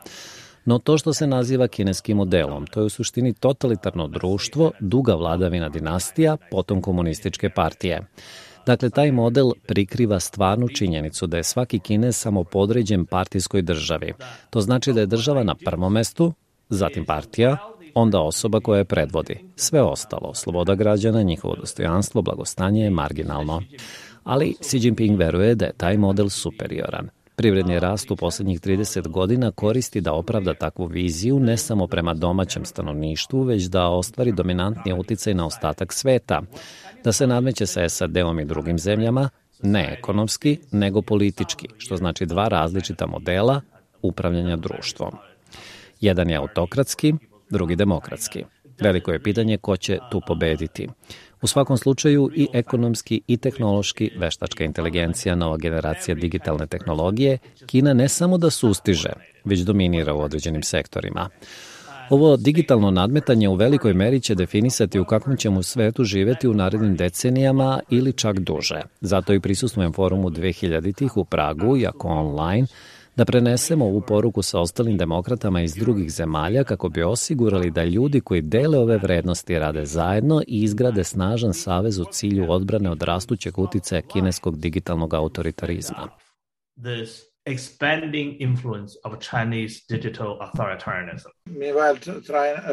No 0.65 0.80
to 0.80 0.98
što 0.98 1.13
se 1.13 1.27
naziva 1.27 1.68
kineskim 1.68 2.18
modelom, 2.18 2.68
to 2.68 2.80
je 2.80 2.86
u 2.86 2.89
suštini 2.89 3.34
totalitarno 3.34 4.08
društvo, 4.08 4.72
duga 4.80 5.15
vladavina 5.15 5.70
dinastija, 5.70 6.38
potom 6.51 6.82
komunističke 6.82 7.50
partije. 7.50 8.01
Dakle, 8.65 8.89
taj 8.89 9.12
model 9.12 9.51
prikriva 9.68 10.20
stvarnu 10.20 10.68
činjenicu 10.68 11.27
da 11.27 11.38
je 11.38 11.44
svaki 11.44 11.80
Kinez 11.80 12.15
samo 12.15 12.44
podređen 12.44 13.06
partijskoj 13.06 13.62
državi. 13.62 14.13
To 14.50 14.62
znači 14.62 14.94
da 14.94 15.00
je 15.00 15.06
država 15.06 15.44
na 15.44 15.56
prvom 15.56 15.94
mestu, 15.94 16.34
zatim 16.70 17.06
partija, 17.06 17.58
onda 17.94 18.20
osoba 18.20 18.60
koja 18.60 18.77
je 18.77 18.86
predvodi. 18.86 19.39
Sve 19.56 19.82
ostalo, 19.82 20.34
sloboda 20.34 20.75
građana, 20.75 21.22
njihovo 21.22 21.56
dostojanstvo, 21.56 22.22
blagostanje 22.22 22.84
je 22.84 22.89
marginalno. 22.89 23.62
Ali 24.24 24.56
Xi 24.60 24.86
Jinping 24.86 25.20
veruje 25.20 25.56
da 25.56 25.65
je 25.65 25.74
taj 25.77 25.98
model 25.98 26.30
superioran– 26.30 27.10
Privredni 27.42 27.80
rast 27.80 28.12
u 28.12 28.16
poslednjih 28.16 28.62
30 28.62 29.08
godina 29.08 29.52
koristi 29.52 30.02
da 30.02 30.14
opravda 30.14 30.54
takvu 30.54 30.86
viziju 30.86 31.40
ne 31.40 31.58
samo 31.58 31.88
prema 31.88 32.14
domaćem 32.14 32.66
stanovništvu, 32.66 33.44
već 33.44 33.64
da 33.64 33.88
ostvari 33.88 34.32
dominantni 34.32 34.94
uticaj 34.94 35.34
na 35.34 35.46
ostatak 35.46 35.94
sveta, 35.94 36.42
da 37.04 37.12
se 37.12 37.28
nadmeće 37.28 37.66
sa 37.66 37.90
SAD-om 37.90 38.40
i 38.40 38.46
drugim 38.46 38.80
zemljama, 38.80 39.30
ne 39.64 39.96
ekonomski, 40.00 40.60
nego 40.72 41.02
politički, 41.02 41.68
što 41.78 41.98
znači 41.98 42.26
dva 42.26 42.48
različita 42.48 43.06
modela 43.06 43.62
upravljanja 44.02 44.56
društvom. 44.56 45.12
Jedan 46.02 46.30
je 46.30 46.38
autokratski, 46.38 47.14
drugi 47.50 47.76
demokratski. 47.76 48.44
Veliko 48.82 49.12
je 49.12 49.24
pitanje 49.24 49.58
ko 49.58 49.78
će 49.78 50.00
tu 50.12 50.22
pobediti. 50.28 50.88
U 51.42 51.48
svakom 51.48 51.78
slučaju 51.78 52.32
i 52.36 52.48
ekonomski 52.54 53.22
i 53.28 53.38
tehnološki 53.38 54.12
veštačka 54.18 54.64
inteligencija, 54.64 55.36
nova 55.36 55.58
generacija 55.58 56.16
digitalne 56.16 56.68
tehnologije, 56.68 57.38
Kina 57.66 57.94
ne 57.94 58.10
samo 58.10 58.38
da 58.38 58.50
sustiže, 58.50 59.10
već 59.46 59.60
dominira 59.60 60.14
u 60.14 60.22
određenim 60.22 60.64
sektorima. 60.64 61.30
Ovo 62.10 62.38
digitalno 62.38 62.92
nadmetanje 62.92 63.50
u 63.50 63.56
velikoj 63.56 63.94
meri 63.94 64.20
će 64.20 64.36
definisati 64.36 65.00
u 65.00 65.06
kakvom 65.06 65.38
ćemo 65.38 65.64
svetu 65.64 66.04
živeti 66.04 66.48
u 66.48 66.54
narednim 66.54 66.96
decenijama 66.96 67.80
ili 67.90 68.14
čak 68.14 68.40
duže. 68.40 68.82
Zato 69.02 69.34
i 69.34 69.40
prisustvujem 69.40 69.94
forumu 69.94 70.30
2000-ih 70.30 71.18
u 71.18 71.26
Pragu, 71.26 71.78
jako 71.78 72.08
online, 72.08 72.68
da 73.22 73.25
prenesemo 73.25 73.86
ovu 73.86 74.01
poruku 74.01 74.42
sa 74.42 74.60
ostalim 74.60 74.98
demokratama 74.98 75.62
iz 75.62 75.75
drugih 75.75 76.12
zemalja 76.12 76.63
kako 76.63 76.90
bi 76.90 77.04
osigurali 77.04 77.72
da 77.72 77.84
ljudi 77.84 78.22
koji 78.22 78.42
dele 78.42 78.78
ove 78.78 78.98
vrednosti 78.98 79.60
rade 79.60 79.86
zajedno 79.86 80.42
i 80.48 80.63
izgrade 80.63 81.04
snažan 81.04 81.54
savez 81.54 82.00
u 82.00 82.06
cilju 82.12 82.51
odbrane 82.51 82.90
od 82.90 83.04
rastućeg 83.04 83.60
uticaja 83.60 84.01
kineskog 84.01 84.60
digitalnog 84.60 85.13
autoritarizma. 85.13 86.08
This 86.75 87.31
expanding 87.46 88.36
influence 88.40 88.94
of 89.04 89.20
Chinese 89.20 89.82
digital 89.90 90.38
authoritarianism. 90.42 91.30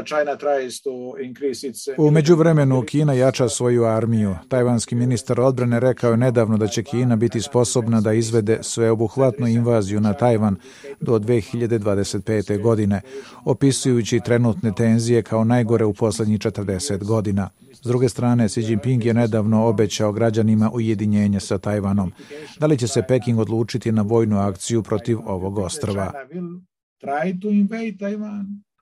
China 0.04 0.36
tries 0.36 0.82
to 0.82 1.14
increase 1.22 1.68
its... 1.68 1.88
U 1.98 2.10
međuvremenu 2.10 2.82
Kina 2.82 3.12
jača 3.12 3.48
svoju 3.48 3.84
armiju. 3.84 4.36
Tajvanski 4.48 4.94
ministar 4.94 5.40
odbrane 5.40 5.80
rekao 5.80 6.10
je 6.10 6.16
nedavno 6.16 6.56
da 6.56 6.66
će 6.66 6.82
Kina 6.82 7.16
biti 7.16 7.40
sposobna 7.40 8.00
da 8.00 8.12
izvede 8.12 8.58
sveobuhvatnu 8.62 9.46
invaziju 9.46 10.00
na 10.00 10.12
Tajvan 10.12 10.56
do 11.00 11.18
2025. 11.18 12.62
godine, 12.62 13.00
opisujući 13.44 14.20
trenutne 14.20 14.72
tenzije 14.76 15.22
kao 15.22 15.44
najgore 15.44 15.84
u 15.84 15.94
poslednjih 15.94 16.38
40 16.38 17.04
godina. 17.04 17.48
S 17.72 17.80
druge 17.80 18.08
strane, 18.08 18.48
Xi 18.48 18.60
Jinping 18.60 19.04
je 19.04 19.14
nedavno 19.14 19.66
obećao 19.66 20.12
građanima 20.12 20.70
ujedinjenje 20.74 21.40
sa 21.40 21.58
Tajvanom. 21.58 22.12
Da 22.58 22.66
li 22.66 22.78
će 22.78 22.88
se 22.88 23.02
Peking 23.08 23.38
odlučiti 23.38 23.92
na 23.92 24.02
vojnu 24.02 24.38
akciju 24.38 24.57
protiv 24.82 25.18
ovog 25.26 25.58
ostrava? 25.58 26.12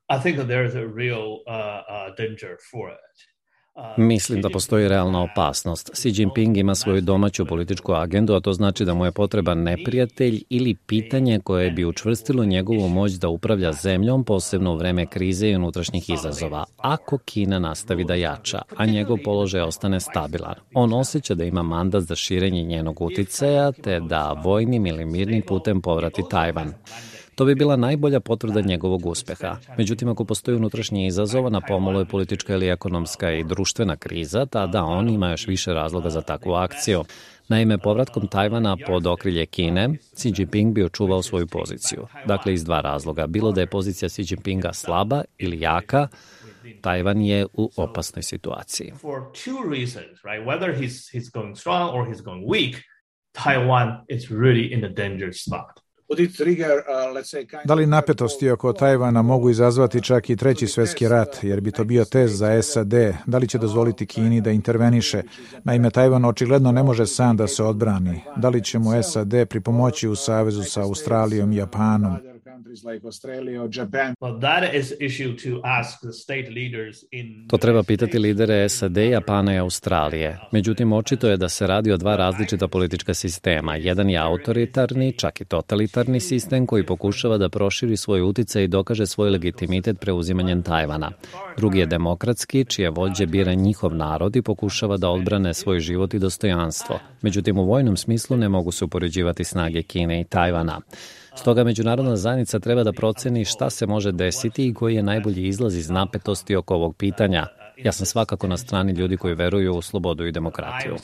I 0.08 0.18
think 0.18 0.36
that 0.36 0.48
there 0.48 0.64
is 0.64 0.74
a 0.74 0.86
real 0.86 1.42
uh, 1.46 1.50
uh, 1.50 2.14
danger 2.14 2.58
for 2.70 2.90
it. 2.90 3.16
Mislim 3.96 4.42
da 4.42 4.50
postoji 4.50 4.88
realna 4.88 5.22
opasnost. 5.22 5.90
Xi 5.94 6.12
Jinping 6.20 6.56
ima 6.56 6.74
svoju 6.74 7.00
domaću 7.00 7.46
političku 7.46 7.92
agendu, 7.92 8.34
a 8.34 8.40
to 8.40 8.52
znači 8.52 8.84
da 8.84 8.94
mu 8.94 9.04
je 9.04 9.12
potreban 9.12 9.62
neprijatelj 9.62 10.42
ili 10.48 10.74
pitanje 10.74 11.40
koje 11.44 11.70
bi 11.70 11.84
učvrstilo 11.84 12.44
njegovu 12.44 12.88
moć 12.88 13.12
da 13.12 13.28
upravlja 13.28 13.72
zemljom, 13.72 14.24
posebno 14.24 14.72
u 14.72 14.76
vreme 14.76 15.06
krize 15.06 15.48
i 15.48 15.56
unutrašnjih 15.56 16.10
izazova. 16.10 16.64
Ako 16.76 17.18
Kina 17.18 17.58
nastavi 17.58 18.04
da 18.04 18.14
jača, 18.14 18.62
a 18.76 18.86
njegov 18.86 19.18
položaj 19.24 19.60
ostane 19.60 20.00
stabilan, 20.00 20.54
on 20.74 20.92
osjeća 20.92 21.34
da 21.34 21.44
ima 21.44 21.62
mandat 21.62 22.02
za 22.02 22.16
širenje 22.16 22.62
njenog 22.62 23.02
uticaja, 23.02 23.72
te 23.72 24.00
da 24.00 24.42
vojnim 24.44 24.86
ili 24.86 25.04
mirnim 25.04 25.42
putem 25.42 25.80
povrati 25.80 26.22
Tajvan. 26.30 26.72
To 27.36 27.44
bi 27.44 27.54
bila 27.54 27.76
najbolja 27.76 28.20
potvrda 28.20 28.60
njegovog 28.60 29.06
uspeha. 29.06 29.56
Međutim, 29.78 30.08
ako 30.08 30.24
postoji 30.24 30.56
unutrašnji 30.56 31.06
izazov, 31.06 31.50
na 31.50 31.60
pomalo 31.60 32.00
je 32.00 32.04
politička 32.04 32.54
ili 32.54 32.68
ekonomska 32.68 33.32
i 33.32 33.44
društvena 33.44 33.96
kriza, 33.96 34.46
tada 34.46 34.84
on 34.84 35.08
ima 35.08 35.30
još 35.30 35.46
više 35.46 35.74
razloga 35.74 36.10
za 36.10 36.20
takvu 36.20 36.52
akciju. 36.52 37.04
Naime, 37.48 37.78
povratkom 37.78 38.28
Tajvana 38.28 38.76
pod 38.86 39.06
okrilje 39.06 39.46
Kine, 39.46 39.88
Xi 40.14 40.32
Jinping 40.38 40.74
bi 40.74 40.84
očuvao 40.84 41.22
svoju 41.22 41.46
poziciju. 41.46 42.06
Dakle, 42.26 42.54
iz 42.54 42.64
dva 42.64 42.80
razloga. 42.80 43.26
Bilo 43.26 43.52
da 43.52 43.60
je 43.60 43.66
pozicija 43.66 44.08
Xi 44.08 44.24
Jinpinga 44.30 44.72
slaba 44.72 45.22
ili 45.38 45.60
jaka, 45.60 46.08
Tajvan 46.80 47.20
je 47.20 47.46
u 47.52 47.70
opasnoj 47.76 48.22
situaciji. 48.22 48.92
Taiwan 53.44 54.04
is 54.08 54.30
really 54.30 54.72
in 54.72 54.84
a 54.84 54.88
dangerous 54.88 55.44
spot. 55.44 55.85
Uh, 56.08 56.18
da 57.64 57.74
li 57.74 57.86
napetosti 57.86 58.50
oko 58.50 58.72
Tajvana 58.72 59.22
mogu 59.22 59.50
izazvati 59.50 60.02
čak 60.02 60.30
i 60.30 60.36
treći 60.36 60.66
svetski 60.66 61.08
rat, 61.08 61.38
jer 61.42 61.60
bi 61.60 61.72
to 61.72 61.84
bio 61.84 62.04
test 62.04 62.34
za 62.34 62.62
SAD? 62.62 62.94
Da 63.26 63.38
li 63.38 63.48
će 63.48 63.58
dozvoliti 63.58 64.06
Kini 64.06 64.40
da 64.40 64.50
interveniše? 64.50 65.22
Naime, 65.64 65.90
Tajvan 65.90 66.24
očigledno 66.24 66.72
ne 66.72 66.82
može 66.82 67.06
sam 67.06 67.36
da 67.36 67.46
se 67.46 67.62
odbrani. 67.62 68.20
Da 68.36 68.48
li 68.48 68.64
će 68.64 68.78
mu 68.78 69.02
SAD 69.02 69.34
pripomoći 69.48 70.08
u 70.08 70.16
savezu 70.16 70.62
sa 70.62 70.82
Australijom 70.82 71.52
i 71.52 71.56
Japanom? 71.56 72.16
To 77.48 77.56
treba 77.56 77.82
pitati 77.82 78.18
lidere 78.18 78.68
SAD, 78.68 78.96
Japana 78.96 79.54
i 79.54 79.58
Australije. 79.58 80.38
Međutim, 80.52 80.92
očito 80.92 81.28
je 81.28 81.36
da 81.36 81.48
se 81.48 81.66
radi 81.66 81.92
o 81.92 81.96
dva 81.96 82.16
različita 82.16 82.68
politička 82.68 83.14
sistema. 83.14 83.76
Jedan 83.76 84.10
je 84.10 84.18
autoritarni, 84.18 85.12
čak 85.12 85.40
i 85.40 85.44
totalitarni 85.44 86.20
sistem 86.20 86.66
koji 86.66 86.86
pokušava 86.86 87.38
da 87.38 87.48
proširi 87.48 87.96
svoj 87.96 88.22
uticaj 88.22 88.64
i 88.64 88.68
dokaže 88.68 89.06
svoj 89.06 89.30
legitimitet 89.30 90.00
preuzimanjem 90.00 90.62
Tajvana. 90.62 91.10
Drugi 91.56 91.78
je 91.78 91.86
demokratski, 91.86 92.64
čije 92.64 92.90
vođe 92.90 93.26
bira 93.26 93.54
njihov 93.54 93.94
narod 93.94 94.36
i 94.36 94.42
pokušava 94.42 94.96
da 94.96 95.10
odbrane 95.10 95.54
svoj 95.54 95.80
život 95.80 96.14
i 96.14 96.18
dostojanstvo. 96.18 96.98
Međutim, 97.22 97.58
u 97.58 97.64
vojnom 97.64 97.96
smislu 97.96 98.36
ne 98.36 98.48
mogu 98.48 98.72
se 98.72 98.84
upoređivati 98.84 99.44
snage 99.44 99.82
Kine 99.82 100.20
i 100.20 100.24
Tajvana. 100.24 100.80
Stoga 101.36 101.64
međunarodna 101.64 102.16
zajednica 102.16 102.58
treba 102.58 102.82
da 102.82 102.92
proceni 102.92 103.44
šta 103.44 103.70
se 103.70 103.86
može 103.86 104.12
desiti 104.12 104.66
i 104.66 104.74
koji 104.74 104.94
je 104.94 105.02
najbolji 105.02 105.46
izlaz 105.46 105.76
iz 105.76 105.90
napetosti 105.90 106.56
oko 106.56 106.74
ovog 106.74 106.96
pitanja. 106.96 107.46
Ja 107.76 107.92
sam 107.92 108.06
svakako 108.06 108.46
na 108.46 108.56
strani 108.56 108.92
ljudi 108.92 109.16
koji 109.16 109.34
veruju 109.34 109.72
u 109.72 109.82
slobodu 109.82 110.26
i 110.26 110.32
demokratiju 110.32 110.96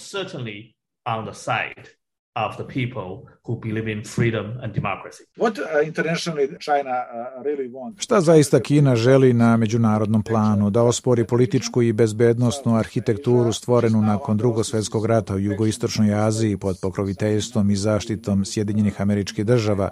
of 2.35 2.57
the 2.57 2.65
people 2.65 3.27
who 3.45 3.61
believe 3.61 3.93
in 3.93 4.05
freedom 4.05 4.47
and 4.63 4.73
democracy. 4.75 5.25
What 5.37 5.59
uh, 5.59 5.87
internationally 5.87 6.47
China 6.59 6.91
uh, 6.91 7.43
really 7.45 7.69
wants? 7.69 8.03
Šta 8.03 8.21
zaista 8.21 8.61
Kina 8.61 8.97
želi 8.97 9.33
na 9.33 9.57
međunarodnom 9.57 10.23
planu? 10.23 10.71
Da 10.71 10.83
ospori 10.83 11.25
političku 11.25 11.83
i 11.83 11.93
bezbednostnu 11.93 12.77
arhitekturu 12.77 13.53
stvorenu 13.53 14.03
nakon 14.03 14.37
drugog 14.37 14.67
svetskog 14.67 15.07
rata 15.07 15.35
u 15.35 15.39
jugoistočnoj 15.39 16.15
Aziji 16.15 16.57
pod 16.57 16.77
pokroviteljstvom 16.83 17.71
i 17.71 17.77
zaštitom 17.77 18.45
Sjedinjenih 18.45 19.01
američkih 19.01 19.47
država 19.47 19.91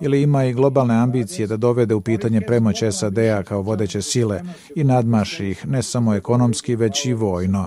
ili 0.00 0.22
ima 0.22 0.44
i 0.44 0.52
globalne 0.52 0.94
ambicije 0.94 1.46
da 1.46 1.56
dovede 1.56 1.94
u 1.94 2.00
pitanje 2.00 2.40
premoć 2.40 2.82
SAD-a 2.90 3.42
kao 3.42 3.62
vodeće 3.62 4.02
sile 4.02 4.40
i 4.76 4.84
nadmaši 4.84 5.46
ih 5.48 5.66
ne 5.66 5.82
samo 5.82 6.14
ekonomski 6.14 6.76
već 6.76 7.06
i 7.06 7.12
vojno 7.12 7.66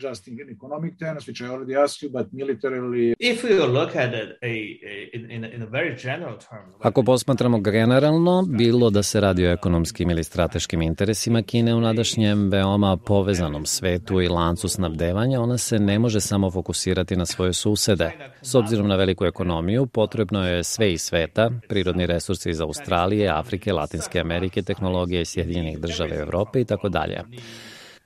just 0.00 0.28
in 0.28 0.38
economic 0.50 0.98
terms, 0.98 1.28
which 1.28 1.40
I 1.40 1.46
already 1.46 1.74
asked 1.76 2.02
you, 2.02 2.10
but 2.12 2.26
militarily. 2.32 3.14
If 3.18 3.44
we 3.44 3.50
look 3.66 3.96
at 3.96 4.14
it 4.14 4.28
a, 4.42 4.46
a, 4.46 5.10
in, 5.12 5.44
in 5.44 5.62
a 5.62 5.66
very 5.66 5.96
general 6.02 6.36
term. 6.38 6.64
Ako 6.80 7.02
posmatramo 7.02 7.60
generalno, 7.60 8.42
bilo 8.48 8.90
da 8.90 9.02
se 9.02 9.20
radi 9.20 9.46
o 9.46 9.52
ekonomskim 9.52 10.10
ili 10.10 10.24
strateškim 10.24 10.82
interesima 10.82 11.42
Kine 11.42 11.74
u 11.74 11.80
nadašnjem 11.80 12.50
veoma 12.50 12.96
povezanom 12.96 13.66
svetu 13.66 14.20
i 14.20 14.28
lancu 14.28 14.68
snabdevanja, 14.68 15.40
ona 15.40 15.58
se 15.58 15.78
ne 15.78 15.98
može 15.98 16.20
samo 16.20 16.50
fokusirati 16.50 17.16
na 17.16 17.26
svoje 17.26 17.52
susede. 17.52 18.12
S 18.42 18.54
obzirom 18.54 18.88
na 18.88 18.96
veliku 18.96 19.24
ekonomiju, 19.24 19.86
potrebno 19.86 20.48
je 20.48 20.64
sve 20.64 20.92
iz 20.92 21.02
sveta, 21.02 21.50
prirodni 21.68 22.06
resursi 22.06 22.50
iz 22.50 22.60
Australije, 22.60 23.28
Afrike, 23.28 23.72
Latinske 23.72 24.20
Amerike, 24.20 24.62
tehnologije 24.62 25.24
Sjedinjenih 25.24 25.78
država 25.78 26.14
Evrope 26.14 26.60
i 26.60 26.64
tako 26.64 26.88
dalje. 26.88 27.22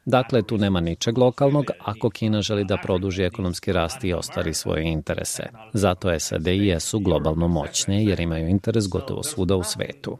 Dakle, 0.07 0.43
tu 0.43 0.59
nema 0.59 0.81
ničeg 0.81 1.19
lokalnog 1.19 1.65
ako 1.81 2.11
Kina 2.11 2.43
želi 2.43 2.65
da 2.65 2.77
produži 2.83 3.23
ekonomski 3.23 3.73
rast 3.73 4.05
i 4.05 4.13
ostvari 4.13 4.55
svoje 4.55 4.85
interese. 4.93 5.43
Zato 5.73 6.21
SAD 6.21 6.47
i 6.47 6.67
jesu 6.67 6.99
globalno 6.99 7.49
moćne 7.49 8.05
jer 8.05 8.21
imaju 8.21 8.49
interes 8.49 8.89
gotovo 8.89 9.23
svuda 9.23 9.57
u 9.57 9.63
svetu. 9.63 10.19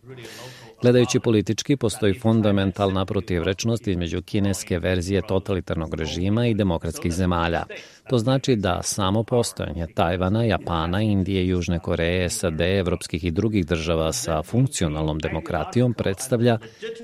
Gledajući 0.83 1.21
politički, 1.21 1.77
postoji 1.77 2.19
fundamentalna 2.21 3.05
protivrečnost 3.05 3.87
između 3.87 4.23
kineske 4.23 4.79
verzije 4.79 5.23
totalitarnog 5.29 5.95
režima 5.95 6.47
i 6.47 6.55
demokratskih 6.55 7.13
zemalja. 7.13 7.65
To 8.09 8.19
znači 8.19 8.57
da 8.57 8.83
samo 8.83 9.23
postojanje 9.23 9.87
Tajvana, 9.95 10.45
Japana, 10.45 11.03
Indije, 11.03 11.49
Južne 11.49 11.79
Koreje, 11.79 12.31
SAD, 12.31 12.61
evropskih 12.61 13.25
i 13.25 13.31
drugih 13.31 13.67
država 13.67 14.13
sa 14.13 14.43
funkcionalnom 14.43 15.19
demokratijom 15.19 15.95
predstavlja 15.95 16.59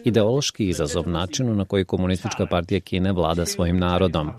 ideološki 0.04 0.68
izazov 0.68 1.08
načinu 1.08 1.54
na 1.54 1.64
koji 1.64 1.84
komunistička 1.84 2.46
partija 2.46 2.80
Kine 2.80 3.12
vlada 3.12 3.46
svojim 3.46 3.78
narodom. 3.78 4.30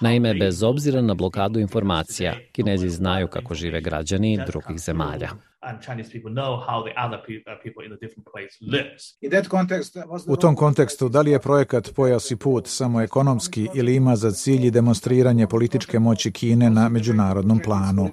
Naime, 0.00 0.34
bez 0.34 0.62
obzira 0.62 1.00
na 1.00 1.14
blokadu 1.14 1.60
informacija, 1.60 2.34
Kinezi 2.52 2.88
znaju 2.88 3.28
kako 3.28 3.54
žive 3.54 3.80
građani 3.80 4.40
drugih 4.46 4.78
zemalja 4.78 5.30
and 5.64 5.82
Chinese 5.86 6.10
people 6.10 6.32
know 6.32 6.56
how 6.68 6.82
the 6.82 6.94
other 6.96 7.18
uh, 7.18 7.62
people 7.62 7.84
in 7.84 7.90
the 7.90 8.06
different 8.06 8.26
place 8.32 8.54
lives. 8.60 9.16
In 9.20 9.30
that 9.30 9.48
context, 9.48 9.96
u 10.26 10.36
tom 10.36 10.56
kontekstu, 10.56 11.08
da 11.08 11.20
li 11.20 11.30
je 11.30 11.38
projekat 11.38 11.90
Pojas 11.96 12.30
i 12.30 12.36
put 12.36 12.66
samo 12.66 13.00
ekonomski 13.00 13.68
ili 13.74 13.94
ima 13.94 14.16
za 14.16 14.30
cilj 14.30 14.70
demonstriranje 14.70 15.46
političke 15.46 15.98
moći 15.98 16.32
Kine 16.32 16.70
na 16.70 16.88
međunarodnom 16.88 17.60
planu? 17.64 18.10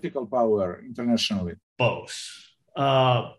Both. 1.77 2.13
Uh, 2.75 2.83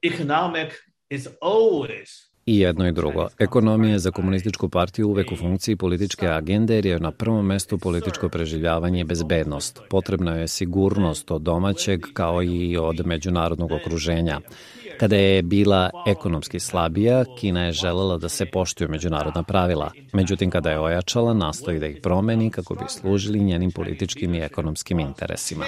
economic 0.03 0.73
is 1.11 1.29
always 1.41 2.32
I 2.47 2.59
jedno 2.59 2.89
i 2.89 2.93
drugo. 2.93 3.29
Ekonomija 3.39 3.93
je 3.93 3.99
za 3.99 4.11
komunističku 4.11 4.69
partiju 4.69 5.09
uvek 5.09 5.33
u 5.33 5.37
funkciji 5.37 5.77
političke 5.77 6.29
agende 6.29 6.75
jer 6.75 6.87
je 6.87 7.01
na 7.01 7.11
prvom 7.11 7.47
mestu 7.47 7.79
političko 7.79 8.29
preživljavanje 8.29 9.01
i 9.01 9.05
bezbednost. 9.05 9.81
Potrebna 9.91 10.35
je 10.35 10.49
sigurnost 10.49 11.31
od 11.31 11.43
domaćeg 11.43 12.01
kao 12.13 12.43
i 12.43 12.77
od 12.77 13.07
međunarodnog 13.07 13.73
okruženja. 13.73 14.41
Kada 15.01 15.17
je 15.17 15.43
bila 15.43 15.91
ekonomski 16.07 16.61
slabija, 16.61 17.25
Kina 17.39 17.65
je 17.65 17.73
želela 17.73 18.19
da 18.19 18.29
se 18.29 18.47
poštuju 18.47 18.89
međunarodna 18.89 19.43
pravila. 19.43 19.91
Međutim, 20.13 20.51
kada 20.51 20.71
je 20.71 20.81
ojačala, 20.81 21.35
nastoji 21.35 21.79
da 21.79 21.87
ih 21.87 21.99
promeni 22.03 22.51
kako 22.51 22.75
bi 22.75 22.85
služili 22.89 23.41
njenim 23.41 23.71
političkim 23.71 24.35
i 24.35 24.41
ekonomskim 24.41 25.01
interesima. 25.01 25.65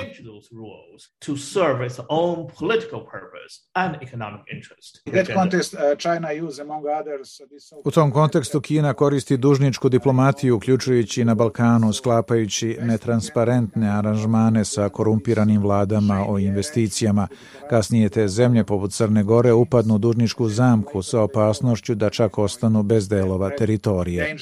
U 7.84 7.90
tom 7.90 8.10
kontekstu 8.10 8.60
Kina 8.60 8.94
koristi 8.94 9.36
dužničku 9.36 9.88
diplomatiju, 9.88 10.56
uključujući 10.56 11.24
na 11.24 11.34
Balkanu, 11.34 11.92
sklapajući 11.92 12.78
netransparentne 12.80 13.90
aranžmane 13.90 14.64
sa 14.64 14.88
korumpiranim 14.88 15.62
vladama 15.62 16.24
o 16.28 16.38
investicijama. 16.38 17.28
Kasnije 17.70 18.08
te 18.08 18.28
zemlje 18.28 18.64
poput 18.64 18.92
Crne 18.92 19.13
Gore 19.22 19.52
upadnu 19.52 19.94
u 19.94 19.98
dužničku 19.98 20.48
zamku 20.48 21.02
sa 21.02 21.20
opasnošću 21.22 21.94
da 21.94 22.10
čak 22.10 22.38
ostanu 22.38 22.82
bez 22.82 23.08
delova 23.08 23.50
teritorije. 23.50 24.36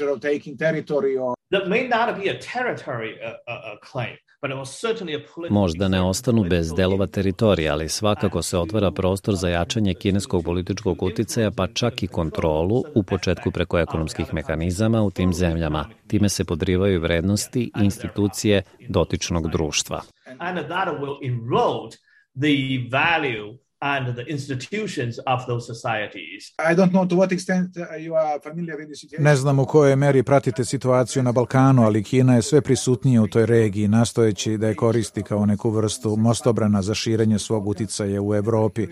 Možda 5.51 5.89
ne 5.89 6.03
ostanu 6.03 6.45
bez 6.45 6.75
delova 6.75 7.07
teritorija, 7.07 7.73
ali 7.73 7.89
svakako 7.89 8.43
se 8.43 8.59
otvara 8.59 8.91
prostor 8.91 9.35
za 9.35 9.49
jačanje 9.49 9.95
kineskog 9.95 10.45
političkog 10.45 11.03
uticaja, 11.03 11.51
pa 11.51 11.67
čak 11.67 12.03
i 12.03 12.07
kontrolu, 12.07 12.85
u 12.95 13.03
početku 13.03 13.51
preko 13.51 13.79
ekonomskih 13.79 14.35
mehanizama 14.35 15.03
u 15.03 15.11
tim 15.11 15.33
zemljama. 15.33 15.87
Time 16.07 16.29
se 16.29 16.45
podrivaju 16.45 17.01
vrednosti 17.01 17.61
i 17.63 17.85
institucije 17.85 18.63
dotičnog 18.89 19.51
društva. 19.51 20.03
And 20.39 20.59
that 20.59 20.89
will 20.89 21.19
erode 21.23 21.97
the 22.35 22.89
value 22.91 23.59
and 23.83 24.15
the 24.15 24.25
institutions 24.29 25.19
of 25.27 25.47
those 25.47 25.67
societies. 25.67 26.53
I 26.71 26.75
don't 26.75 26.93
know 26.93 27.07
to 27.09 27.17
what 27.17 27.33
extent 27.33 27.77
uh, 27.77 27.83
you 27.97 28.15
are 28.15 28.41
familiar 28.41 28.77
with 28.77 28.89
the 28.89 28.97
situation. 28.97 29.25
Ne 29.25 29.37
znam 29.37 29.59
u 29.59 29.65
kojoj 29.65 29.97
meri 29.97 30.23
pratite 30.23 30.65
situaciju 30.65 31.23
na 31.23 31.33
Balkanu, 31.33 31.83
ali 31.83 32.03
Kina 32.03 32.35
je 32.35 32.43
sve 32.43 32.61
prisutnija 32.61 33.23
u 33.23 33.27
toj 33.27 33.47
regiji, 33.47 33.89
nastojeći 33.89 34.57
da 34.57 34.69
je 34.69 34.75
koristi 34.75 35.23
kao 35.23 35.47
neku 35.47 35.71
vrstu 35.71 36.17
mostobrana 36.17 36.83
za 36.83 36.95
širenje 36.95 37.39
svog 37.39 37.69
uticaja 37.69 38.23
u 38.23 38.35
Evropi. 38.35 38.87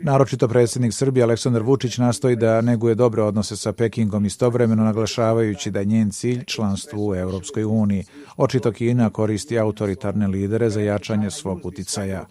Naročito 0.00 0.48
predsjednik 0.48 0.92
Srbije 0.94 1.22
Aleksandar 1.22 1.62
Vučić 1.62 1.98
nastoji 1.98 2.36
da 2.36 2.60
neguje 2.60 2.94
dobre 2.94 3.22
odnose 3.22 3.56
sa 3.56 3.72
Pekingom 3.72 4.24
istovremeno 4.24 4.84
naglašavajući 4.84 5.70
da 5.70 5.78
je 5.78 5.84
njen 5.84 6.10
cilj 6.10 6.44
članstvo 6.44 7.08
u 7.08 7.14
Evropskoj 7.14 7.64
uniji. 7.64 8.04
Očito 8.36 8.72
Kina 8.72 9.10
koristi 9.10 9.58
autoritarne 9.58 10.26
lidere 10.26 10.70
za 10.70 10.80
jačanje 10.80 11.30
svog 11.30 11.66
uticaja 11.66 12.26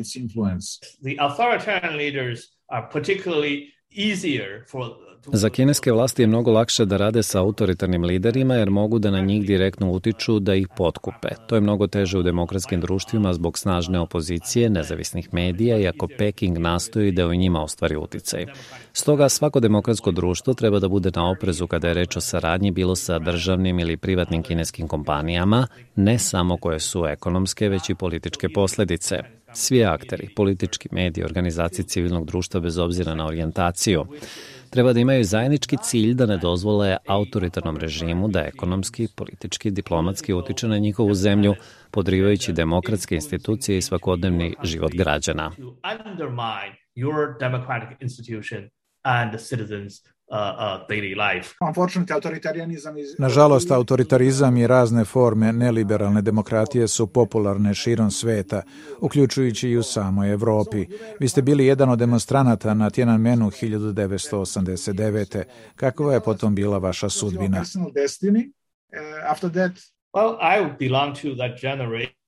its 0.00 0.16
influence. 0.16 0.66
The 1.02 1.16
authoritarian 1.20 1.96
leaders 1.96 2.38
are 2.68 2.88
particularly 2.92 3.56
easier 3.90 4.64
for 4.66 4.82
Za 5.26 5.50
kineske 5.50 5.92
vlasti 5.92 6.22
je 6.22 6.26
mnogo 6.26 6.52
lakše 6.52 6.84
da 6.84 6.96
rade 6.96 7.22
sa 7.22 7.40
autoritarnim 7.40 8.04
liderima 8.04 8.54
jer 8.54 8.70
mogu 8.70 8.98
da 8.98 9.10
na 9.10 9.20
njih 9.20 9.46
direktno 9.46 9.90
utiču 9.90 10.38
da 10.38 10.54
ih 10.54 10.68
potkupe. 10.76 11.28
To 11.46 11.54
je 11.54 11.60
mnogo 11.60 11.86
teže 11.86 12.18
u 12.18 12.22
demokratskim 12.22 12.80
društvima 12.80 13.32
zbog 13.32 13.58
snažne 13.58 14.00
opozicije, 14.00 14.70
nezavisnih 14.70 15.34
medija 15.34 15.78
i 15.78 15.88
ako 15.88 16.08
Peking 16.18 16.58
nastoji 16.58 17.12
da 17.12 17.26
u 17.26 17.34
njima 17.34 17.62
ostvari 17.62 17.96
uticaj. 17.96 18.46
Stoga 18.92 19.28
svako 19.28 19.60
demokratsko 19.60 20.10
društvo 20.10 20.54
treba 20.54 20.78
da 20.78 20.88
bude 20.88 21.10
na 21.14 21.30
oprezu 21.30 21.66
kada 21.66 21.88
je 21.88 21.94
reč 21.94 22.16
o 22.16 22.20
saradnji 22.20 22.70
bilo 22.70 22.96
sa 22.96 23.18
državnim 23.18 23.78
ili 23.78 23.96
privatnim 23.96 24.42
kineskim 24.42 24.88
kompanijama, 24.88 25.66
ne 25.96 26.18
samo 26.18 26.56
koje 26.56 26.80
su 26.80 27.06
ekonomske, 27.06 27.68
već 27.68 27.90
i 27.90 27.94
političke 27.94 28.48
posledice. 28.48 29.39
Svi 29.54 29.84
akteri, 29.84 30.28
politički 30.36 30.88
mediji, 30.92 31.24
organizacije 31.24 31.84
civilnog 31.84 32.26
društva 32.26 32.60
bez 32.60 32.78
obzira 32.78 33.14
na 33.14 33.26
orijentaciju, 33.26 34.06
treba 34.70 34.92
da 34.92 35.00
imaju 35.00 35.24
zajednički 35.24 35.76
cilj 35.82 36.14
da 36.14 36.26
ne 36.26 36.36
dozvole 36.36 36.96
autoritarnom 37.06 37.76
režimu 37.76 38.28
da 38.28 38.40
ekonomski, 38.40 39.08
politički, 39.16 39.70
diplomatski 39.70 40.34
utiče 40.34 40.68
na 40.68 40.78
njihovu 40.78 41.14
zemlju, 41.14 41.54
podrivajući 41.90 42.52
demokratske 42.52 43.14
institucije 43.14 43.78
i 43.78 43.82
svakodnevni 43.82 44.54
život 44.62 44.92
građana. 44.92 45.50
Uh, 50.30 50.36
uh. 50.36 50.86
Nažalost, 53.18 53.70
autoritarizam 53.70 54.56
i 54.56 54.66
razne 54.66 55.04
forme 55.04 55.52
neliberalne 55.52 56.22
demokratije 56.22 56.88
su 56.88 57.06
popularne 57.06 57.74
širom 57.74 58.10
sveta, 58.10 58.62
uključujući 59.00 59.68
i 59.68 59.76
u 59.76 59.82
samoj 59.82 60.32
Evropi. 60.32 60.86
Vi 61.20 61.28
ste 61.28 61.42
bili 61.42 61.66
jedan 61.66 61.90
od 61.90 61.98
demonstranata 61.98 62.74
na 62.74 62.90
Tiananmenu 62.90 63.50
1989. 63.50 65.42
Kakva 65.76 66.14
je 66.14 66.20
potom 66.20 66.54
bila 66.54 66.78
vaša 66.78 67.08
sudbina? 67.08 67.64
Well, 70.12 70.36
I 70.40 70.76
belong 70.78 71.14
to 71.14 71.34
that 71.36 71.60
generation 71.60 72.19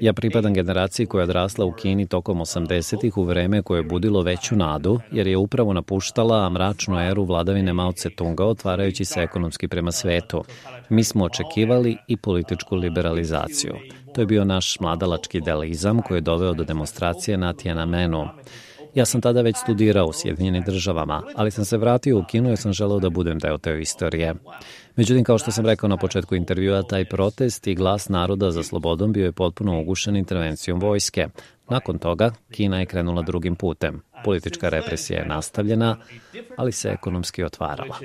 Ja 0.00 0.12
pripadam 0.12 0.54
generaciji 0.54 1.06
koja 1.06 1.20
je 1.20 1.24
odrasla 1.24 1.64
u 1.64 1.72
Kini 1.72 2.08
tokom 2.08 2.38
80-ih 2.38 3.16
u 3.16 3.24
vreme 3.24 3.62
koje 3.62 3.78
je 3.78 3.82
budilo 3.82 4.22
veću 4.22 4.56
nadu, 4.56 5.00
jer 5.12 5.26
je 5.26 5.36
upravo 5.36 5.72
napuštala 5.72 6.50
mračnu 6.50 7.00
eru 7.00 7.24
vladavine 7.24 7.72
Mao 7.72 7.92
Tse-tunga, 7.92 8.44
otvarajući 8.44 9.04
se 9.04 9.20
ekonomski 9.20 9.68
prema 9.68 9.92
svetu. 9.92 10.44
Mi 10.88 11.04
smo 11.04 11.24
očekivali 11.24 11.96
i 12.08 12.16
političku 12.16 12.76
liberalizaciju. 12.76 13.74
To 14.14 14.20
je 14.20 14.26
bio 14.26 14.44
naš 14.44 14.80
mladalački 14.80 15.38
idealizam 15.38 16.02
koji 16.02 16.16
je 16.18 16.22
doveo 16.22 16.54
do 16.54 16.64
demonstracije 16.64 17.36
na 17.36 17.52
Tiananmenu. 17.52 18.28
Ja 18.94 19.04
sam 19.04 19.20
tada 19.20 19.42
već 19.42 19.56
studirao 19.56 20.06
u 20.06 20.12
Sjedinjenim 20.12 20.62
državama, 20.66 21.22
ali 21.36 21.50
sam 21.50 21.64
se 21.64 21.78
vratio 21.78 22.18
u 22.18 22.24
Kinu 22.24 22.48
jer 22.48 22.58
sam 22.58 22.72
želeo 22.72 22.98
da 22.98 23.10
budem 23.10 23.38
deo 23.38 23.58
te 23.58 23.80
istorije. 23.80 24.34
Međutim, 24.96 25.24
kao 25.24 25.38
što 25.38 25.50
sam 25.50 25.66
rekao 25.66 25.88
na 25.88 25.96
početku 25.96 26.34
intervjua, 26.34 26.82
taj 26.82 27.04
protest 27.04 27.66
i 27.66 27.74
glas 27.74 28.08
naroda 28.08 28.50
za 28.50 28.62
slobodom 28.62 29.12
bio 29.12 29.24
je 29.24 29.32
potpuno 29.32 29.80
ugušen 29.80 30.16
intervencijom 30.16 30.80
vojske. 30.80 31.28
Nakon 31.68 31.98
toga, 31.98 32.30
Kina 32.50 32.80
je 32.80 32.86
krenula 32.86 33.22
drugim 33.22 33.56
putem. 33.56 34.02
Politička 34.24 34.68
represija 34.68 35.20
je 35.20 35.26
nastavljena, 35.26 35.96
ali 36.56 36.72
se 36.72 36.88
ekonomski 36.88 37.44
otvarala. 37.44 37.96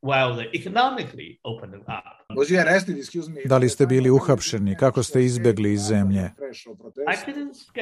while 0.00 0.36
they 0.36 0.48
economically 0.52 1.40
opened 1.44 1.74
up. 1.74 2.17
Da 3.44 3.58
li 3.58 3.68
ste 3.68 3.86
bili 3.86 4.10
uhapšeni? 4.10 4.76
Kako 4.76 5.02
ste 5.02 5.24
izbegli 5.24 5.72
iz 5.72 5.80
zemlje? 5.80 6.30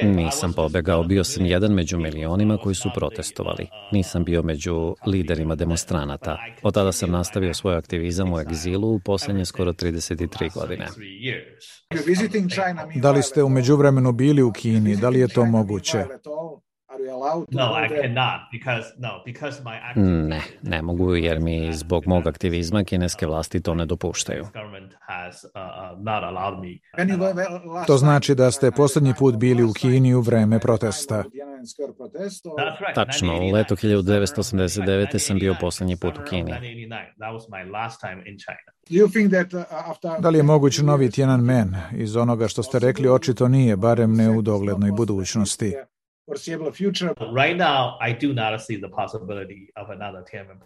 Nisam 0.03 0.53
pobegao, 0.53 1.03
bio 1.03 1.23
sam 1.23 1.45
jedan 1.45 1.73
među 1.73 1.97
milionima 1.97 2.57
koji 2.57 2.75
su 2.75 2.89
protestovali. 2.95 3.67
Nisam 3.91 4.23
bio 4.23 4.43
među 4.43 4.95
liderima 5.05 5.55
demonstranata. 5.55 6.37
Od 6.61 6.73
tada 6.73 6.91
sam 6.91 7.11
nastavio 7.11 7.53
svoj 7.53 7.75
aktivizam 7.75 8.33
u 8.33 8.39
egzilu 8.39 8.95
u 8.95 8.99
poslednje 8.99 9.45
skoro 9.45 9.73
33 9.73 10.53
godine. 10.53 10.87
Da 12.95 13.11
li 13.11 13.23
ste 13.23 13.43
umeđu 13.43 13.75
vremenu 13.75 14.11
bili 14.11 14.43
u 14.43 14.51
Kini? 14.51 14.95
Da 14.95 15.09
li 15.09 15.19
je 15.19 15.27
to 15.27 15.45
moguće? 15.45 16.05
No, 17.51 17.63
I 17.85 17.87
cannot 18.01 18.41
because 18.51 18.93
no, 18.97 19.09
because 19.25 19.61
my 19.63 20.01
Ne, 20.27 20.41
ne 20.61 20.81
mogu 20.81 21.15
jer 21.15 21.39
mi 21.39 21.73
zbog 21.73 22.07
mog 22.07 22.27
aktivizma 22.27 22.83
kineske 22.83 23.27
vlasti 23.27 23.61
to 23.61 23.73
ne 23.73 23.85
dopuštaju. 23.85 24.43
Uh, 24.43 24.49
uh, 27.71 27.85
to 27.87 27.97
znači 27.97 28.35
da 28.35 28.51
ste 28.51 28.71
poslednji 28.71 29.13
put 29.19 29.35
bili 29.35 29.63
u 29.63 29.73
Kini 29.73 30.13
u 30.13 30.21
vreme 30.21 30.59
protesta. 30.59 31.23
Tačno, 32.95 33.39
u 33.41 33.51
letu 33.51 33.75
1989. 33.75 35.17
sam 35.17 35.39
bio 35.39 35.55
poslednji 35.61 35.97
put 35.97 36.17
u 36.17 36.21
Kini. 36.29 36.51
Uh, 36.51 36.57
da 40.19 40.29
li 40.29 40.37
je 40.37 40.43
moguć 40.43 40.77
novi 40.77 41.11
Tiananmen? 41.11 41.75
Iz 41.95 42.15
onoga 42.15 42.47
što 42.47 42.63
ste 42.63 42.79
rekli 42.79 43.09
očito 43.09 43.47
nije, 43.47 43.77
barem 43.77 44.13
ne 44.13 44.29
u 44.29 44.41
doglednoj 44.41 44.91
budućnosti. 44.91 45.75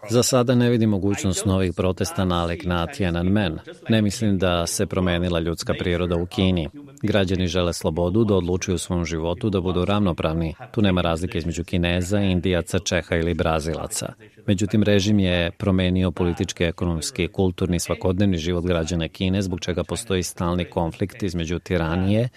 Za 0.09 0.23
sada 0.23 0.55
ne 0.55 0.69
vidim 0.69 0.89
mogućnost 0.89 1.45
novih 1.45 1.73
protesta 1.77 2.25
nalik 2.25 2.65
na 2.65 2.87
Tiananmen. 2.87 3.59
Ne 3.89 4.01
mislim 4.01 4.37
da 4.37 4.67
se 4.67 4.85
promenila 4.85 5.39
ljudska 5.39 5.73
priroda 5.79 6.15
u 6.15 6.25
Kini. 6.25 6.69
Građani 7.01 7.47
žele 7.47 7.73
slobodu 7.73 8.23
da 8.23 8.35
odlučuju 8.35 8.75
u 8.75 8.77
svom 8.77 9.05
životu 9.05 9.49
da 9.49 9.61
budu 9.61 9.85
ravnopravni. 9.85 10.55
Tu 10.71 10.81
nema 10.81 11.01
razlike 11.01 11.37
između 11.37 11.63
Kineza, 11.63 12.19
Indijaca, 12.19 12.79
Čeha 12.79 13.15
ili 13.15 13.33
Brazilaca. 13.33 14.13
Međutim, 14.47 14.83
režim 14.83 15.19
je 15.19 15.51
promenio 15.51 16.11
politički, 16.11 16.63
ekonomski, 16.63 17.27
kulturni, 17.27 17.79
svakodnevni 17.79 18.37
život 18.37 18.65
građana 18.65 19.07
Kine, 19.07 19.41
zbog 19.41 19.59
čega 19.59 19.83
postoji 19.83 20.23
stalni 20.23 20.65
konflikt 20.65 21.23
između 21.23 21.59
tiranije 21.59 22.29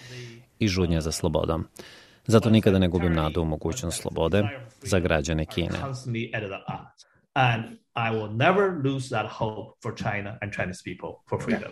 i 0.59 0.67
žudnja 0.67 1.01
za 1.01 1.11
slobodom. 1.11 1.65
Zato 2.27 2.49
nikada 2.49 2.79
ne 2.79 2.87
gubim 2.87 3.13
nadu 3.13 3.41
u 3.41 3.45
mogućnost 3.45 4.01
slobode 4.01 4.43
za 4.81 4.99
građane 4.99 5.45
Kine. 5.45 5.79
And 7.33 7.63
I 7.95 8.11
will 8.11 8.35
never 8.35 8.71
lose 8.83 9.09
that 9.09 9.31
hope 9.31 9.77
for 9.83 9.93
China 9.97 10.37
and 10.41 10.53
Chinese 10.53 10.81
people 10.83 11.09
for 11.29 11.43
freedom. 11.43 11.71